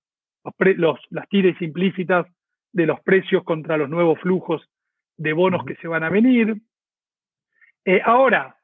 [0.76, 2.26] Los, las tires implícitas
[2.72, 4.68] de los precios contra los nuevos flujos
[5.16, 6.56] de bonos que se van a venir.
[7.84, 8.56] Eh, ahora,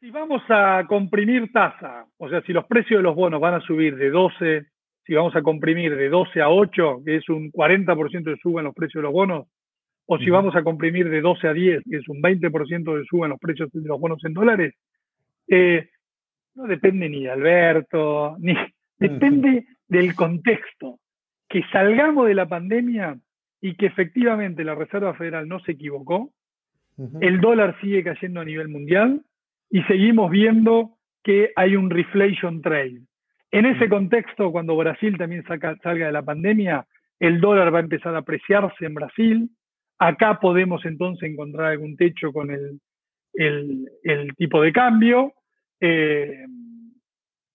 [0.00, 3.60] si vamos a comprimir tasa, o sea, si los precios de los bonos van a
[3.60, 4.66] subir de 12
[5.10, 8.66] si vamos a comprimir de 12 a 8, que es un 40% de suba en
[8.66, 9.48] los precios de los bonos,
[10.06, 13.26] o si vamos a comprimir de 12 a 10, que es un 20% de suba
[13.26, 14.74] en los precios de los bonos en dólares,
[15.48, 15.88] eh,
[16.54, 18.54] no depende ni de Alberto, ni
[18.98, 20.98] depende del contexto.
[21.48, 23.18] Que salgamos de la pandemia
[23.60, 26.32] y que efectivamente la Reserva Federal no se equivocó,
[27.20, 29.22] el dólar sigue cayendo a nivel mundial
[29.70, 33.00] y seguimos viendo que hay un reflation trade.
[33.50, 36.86] En ese contexto, cuando Brasil también salga de la pandemia,
[37.18, 39.50] el dólar va a empezar a apreciarse en Brasil.
[39.98, 42.80] Acá podemos entonces encontrar algún techo con el,
[44.36, 45.32] tipo de cambio.
[45.80, 46.44] Eh,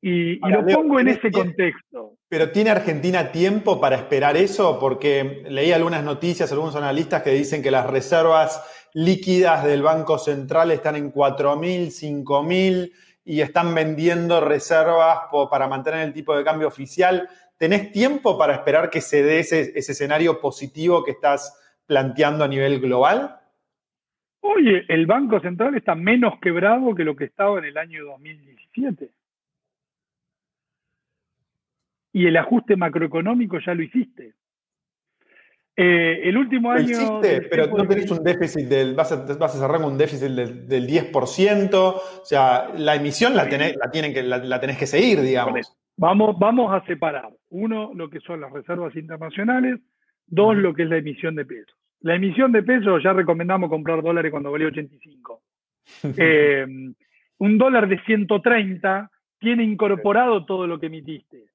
[0.07, 2.13] y, lo pongo en ese contexto.
[2.29, 4.77] Pero ¿tiene Argentina tiempo para esperar eso?
[4.79, 8.61] Porque leí algunas noticias, algunos analistas que dicen que las reservas
[8.93, 11.87] líquidas del Banco Central están en 4.000,
[12.23, 12.91] 5.000
[13.23, 17.27] y están vendiendo reservas para mantener el tipo de cambio oficial.
[17.57, 22.79] ¿Tenés tiempo para esperar que se dé ese, escenario positivo que estás planteando a nivel
[22.79, 23.39] global?
[24.41, 29.09] Oye, el Banco Central está menos quebrado que lo que estaba en el año 2017.
[32.15, 34.35] Y el ajuste macroeconómico ya lo hiciste.
[35.75, 37.19] Eh, el último año.
[37.21, 38.95] pero no tenés un déficit del.
[38.95, 41.73] Vas a, vas a cerrar con un déficit del, 10%.
[41.73, 45.77] O sea, la emisión la tenés, la tienen que, la, tenés que seguir, digamos.
[45.97, 47.27] Vamos, vamos a separar.
[47.49, 49.81] Uno, lo que son las reservas internacionales.
[50.25, 51.75] Dos, lo que es la emisión de pesos.
[51.99, 55.41] La emisión de pesos ya recomendamos comprar dólares cuando valía 85.
[56.17, 56.65] Eh,
[57.39, 61.54] un dólar de 130 tiene incorporado todo lo que emitiste.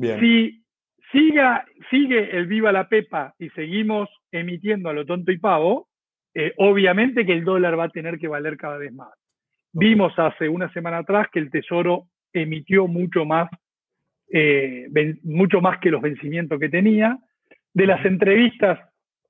[0.00, 0.18] Bien.
[0.18, 0.64] Si
[1.12, 5.88] siga, sigue el viva la pepa y seguimos emitiendo a lo tonto y pavo,
[6.32, 9.10] eh, obviamente que el dólar va a tener que valer cada vez más.
[9.74, 13.50] Vimos hace una semana atrás que el Tesoro emitió mucho más,
[14.32, 14.88] eh,
[15.22, 17.18] mucho más que los vencimientos que tenía.
[17.74, 18.78] De las entrevistas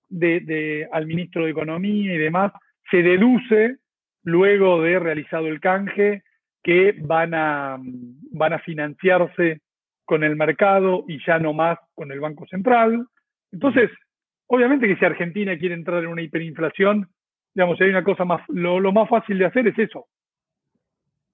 [0.09, 2.53] de, al ministro de Economía y demás,
[2.93, 3.79] se deduce,
[4.23, 6.23] luego de realizado el canje,
[6.63, 7.77] que van a,
[8.33, 9.63] van a financiarse
[10.11, 13.07] con el mercado y ya no más con el Banco Central.
[13.53, 13.89] Entonces,
[14.49, 17.09] obviamente que si Argentina quiere entrar en una hiperinflación,
[17.55, 20.09] digamos, hay una cosa más, lo, más fácil de hacer es eso.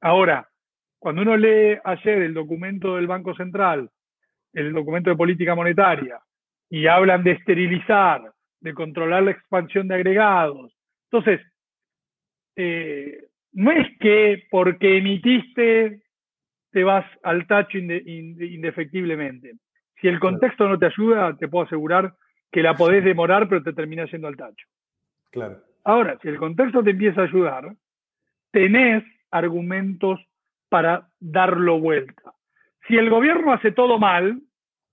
[0.02, 0.46] Ahora,
[0.98, 3.88] cuando uno lee ayer el documento del Banco Central,
[4.52, 6.20] el documento de política monetaria,
[6.68, 10.76] y hablan de esterilizar, de controlar la expansión de agregados,
[11.10, 11.40] entonces,
[12.56, 16.02] eh, no es que porque emitiste
[16.70, 19.54] te vas al tacho indefectiblemente.
[20.00, 22.14] Si el contexto no te ayuda, te puedo asegurar
[22.50, 24.66] que la podés demorar, pero te termina yendo al tacho.
[25.30, 25.60] Claro.
[25.84, 27.74] Ahora, si el contexto te empieza a ayudar,
[28.50, 30.20] tenés argumentos
[30.68, 32.34] para darlo vuelta.
[32.88, 34.40] Si el gobierno hace todo mal,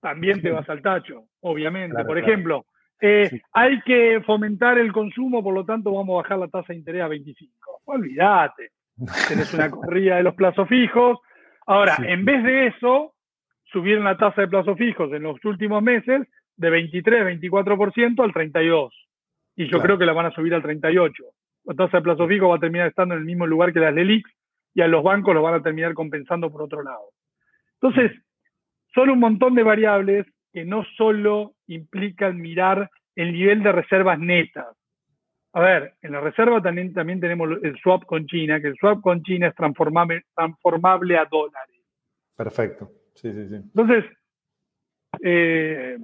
[0.00, 2.04] también te vas al tacho, obviamente.
[2.04, 2.66] por ejemplo,
[3.00, 6.78] eh, hay que fomentar el consumo, por lo tanto vamos a bajar la tasa de
[6.78, 7.82] interés a 25.
[7.86, 8.70] Olvídate.
[9.28, 11.18] Tenés una corrida de los plazos fijos,
[11.66, 13.14] Ahora, en vez de eso,
[13.64, 18.94] subieron la tasa de plazos fijos en los últimos meses de 23, 24% al 32.
[19.56, 21.24] Y yo creo que la van a subir al 38.
[21.64, 23.94] la tasa de plazo fijo va a terminar estando en el mismo lugar que las
[23.94, 24.28] LELIX
[24.74, 27.10] y a los bancos los van a terminar compensando por otro lado.
[27.80, 28.12] Entonces,
[28.94, 34.66] son un montón de variables que no solo implican mirar el nivel de reservas netas.
[35.54, 39.00] A ver, en la reserva también, también tenemos el swap con China, que el swap
[39.00, 41.80] con China es transformable, transformable a dólares.
[42.36, 42.90] Perfecto.
[43.14, 43.54] Sí, sí, sí.
[43.54, 44.04] Entonces,
[45.22, 45.96] eh,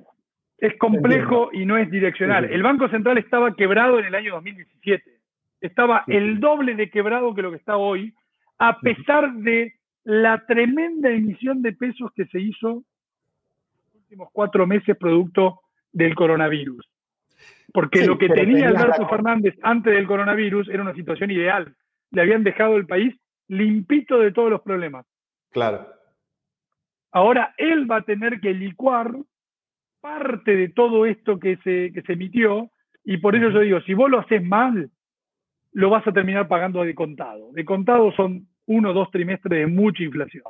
[0.57, 2.45] es complejo y no es direccional.
[2.45, 5.19] El Banco Central estaba quebrado en el año 2017.
[5.61, 8.15] Estaba el doble de quebrado que lo que está hoy,
[8.59, 9.75] a pesar de
[10.05, 15.61] la tremenda emisión de pesos que se hizo en los últimos cuatro meses producto
[15.93, 16.87] del coronavirus.
[17.73, 21.75] Porque lo que tenía Alberto Fernández antes del coronavirus era una situación ideal.
[22.11, 23.15] Le habían dejado el país
[23.49, 25.07] limpito de todos los problemas.
[25.51, 25.87] Claro.
[27.13, 29.13] Ahora él va a tener que licuar
[30.01, 32.71] parte de todo esto que se, que se emitió
[33.05, 34.91] y por eso yo digo, si vos lo haces mal,
[35.73, 37.53] lo vas a terminar pagando de contado.
[37.53, 40.45] De contado son uno o dos trimestres de mucha inflación.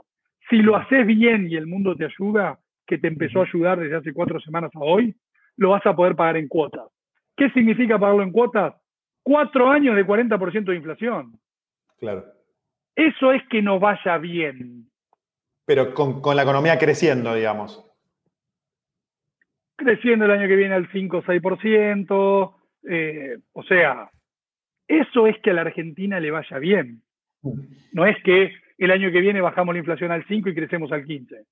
[0.48, 3.96] Si lo haces bien y el mundo te ayuda, que te empezó a ayudar desde
[3.96, 5.14] hace cuatro semanas a hoy,
[5.56, 6.88] lo vas a poder pagar en cuotas.
[7.40, 8.74] ¿Qué significa pagarlo en cuotas?
[9.22, 11.40] Cuatro años de 40% de inflación.
[11.98, 12.26] Claro.
[12.94, 14.90] Eso es que nos vaya bien.
[15.64, 17.90] Pero con, con la economía creciendo, digamos
[19.80, 22.54] creciendo el año que viene al 5 o 6%.
[22.88, 24.10] Eh, o sea,
[24.86, 27.02] eso es que a la Argentina le vaya bien.
[27.92, 31.04] No es que el año que viene bajamos la inflación al 5 y crecemos al
[31.04, 31.44] 15.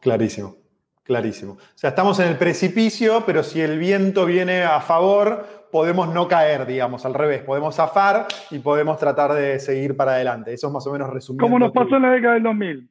[0.00, 0.56] Clarísimo,
[1.04, 1.52] clarísimo.
[1.52, 6.26] O sea, estamos en el precipicio, pero si el viento viene a favor, podemos no
[6.26, 7.42] caer, digamos, al revés.
[7.42, 10.52] Podemos zafar y podemos tratar de seguir para adelante.
[10.52, 11.42] Eso es más o menos resumido.
[11.42, 12.88] Como nos pasó en la década del 2000.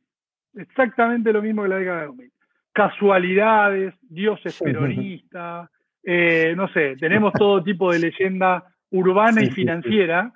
[0.55, 2.33] Exactamente lo mismo que la década del 2000
[2.73, 5.69] casualidades, dioses peronistas,
[6.03, 10.31] eh, no sé, tenemos todo tipo de leyenda urbana y financiera,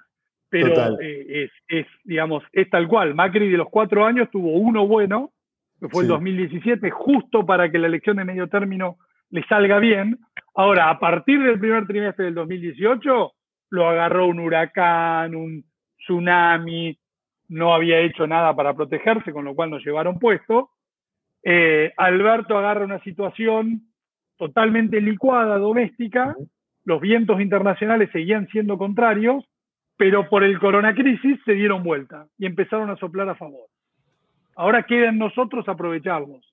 [0.49, 3.13] pero eh, es, digamos, es tal cual.
[3.15, 5.31] Macri de los cuatro años tuvo uno bueno,
[5.79, 8.97] que fue el 2017, justo para que la elección de medio término
[9.29, 10.19] le salga bien.
[10.55, 13.31] Ahora, a partir del primer trimestre del 2018,
[13.69, 15.65] lo agarró un huracán, un
[15.99, 16.97] tsunami,
[17.49, 20.71] no había hecho nada para protegerse, con lo cual nos llevaron puesto.
[21.43, 23.83] Eh, Alberto agarra una situación
[24.37, 26.35] totalmente licuada, doméstica,
[26.87, 29.43] los vientos internacionales seguían siendo contrarios,
[29.97, 33.67] pero por el coronacrisis se dieron vuelta y empezaron a soplar a favor.
[34.57, 36.43] Ahora queda en nosotros aprovecharlos.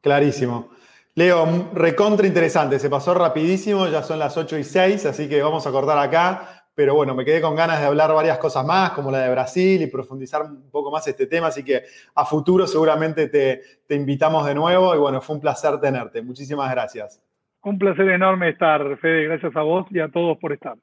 [0.00, 0.70] Clarísimo.
[1.14, 5.66] Leo, recontra interesante, se pasó rapidísimo, ya son las 8 y 6, así que vamos
[5.66, 9.10] a cortar acá pero bueno, me quedé con ganas de hablar varias cosas más, como
[9.10, 11.82] la de Brasil, y profundizar un poco más este tema, así que
[12.14, 16.22] a futuro seguramente te, te invitamos de nuevo y bueno, fue un placer tenerte.
[16.22, 17.22] Muchísimas gracias.
[17.62, 19.24] Un placer enorme estar, Fede.
[19.24, 20.76] Gracias a vos y a todos por estar.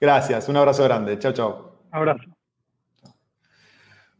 [0.00, 1.18] Gracias, un abrazo grande.
[1.18, 1.72] Chao, chao.
[1.90, 2.35] Abrazo.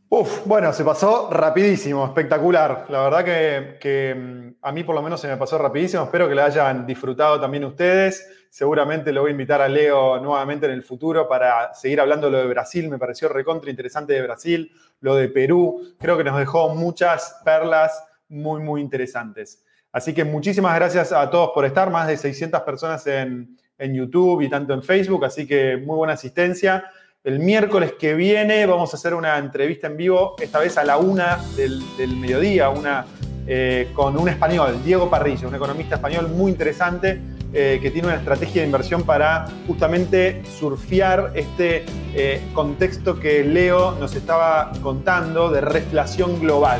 [0.08, 2.86] Uf, bueno, se pasó rapidísimo, espectacular.
[2.90, 6.04] La verdad que, mm, a mí por lo menos se me pasó rapidísimo.
[6.04, 8.24] Espero que lo hayan disfrutado también ustedes.
[8.48, 12.38] Seguramente lo voy a invitar a Leo nuevamente en el futuro para seguir hablando lo
[12.38, 12.88] de Brasil.
[12.88, 15.82] Me pareció recontra interesante de Brasil, lo de Perú.
[15.98, 19.64] Creo que nos dejó muchas perlas muy, muy interesantes.
[19.90, 21.90] Así que muchísimas gracias a todos por estar.
[21.90, 25.24] Más de 600 personas en, en YouTube y tanto en Facebook.
[25.24, 26.84] Así que muy buena asistencia.
[27.26, 30.96] El miércoles que viene vamos a hacer una entrevista en vivo, esta vez a la
[30.96, 31.82] una del,
[32.20, 33.04] mediodía, una,
[33.48, 37.20] eh, con un español, Diego Parrilla, un economista español muy interesante
[37.52, 43.96] eh, que tiene una estrategia de inversión para justamente surfear este eh, contexto que Leo
[43.98, 46.78] nos estaba contando de reflación global.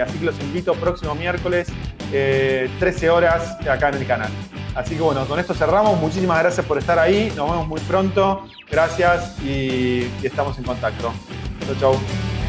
[0.00, 1.68] Así que los invito próximo miércoles,
[2.10, 4.30] 13 horas, acá en el canal.
[4.74, 6.00] Así que bueno, con esto cerramos.
[6.00, 7.32] Muchísimas gracias por estar ahí.
[7.36, 8.46] Nos vemos muy pronto.
[8.70, 11.12] Gracias y, y estamos en contacto.
[11.66, 12.41] Chau, chau.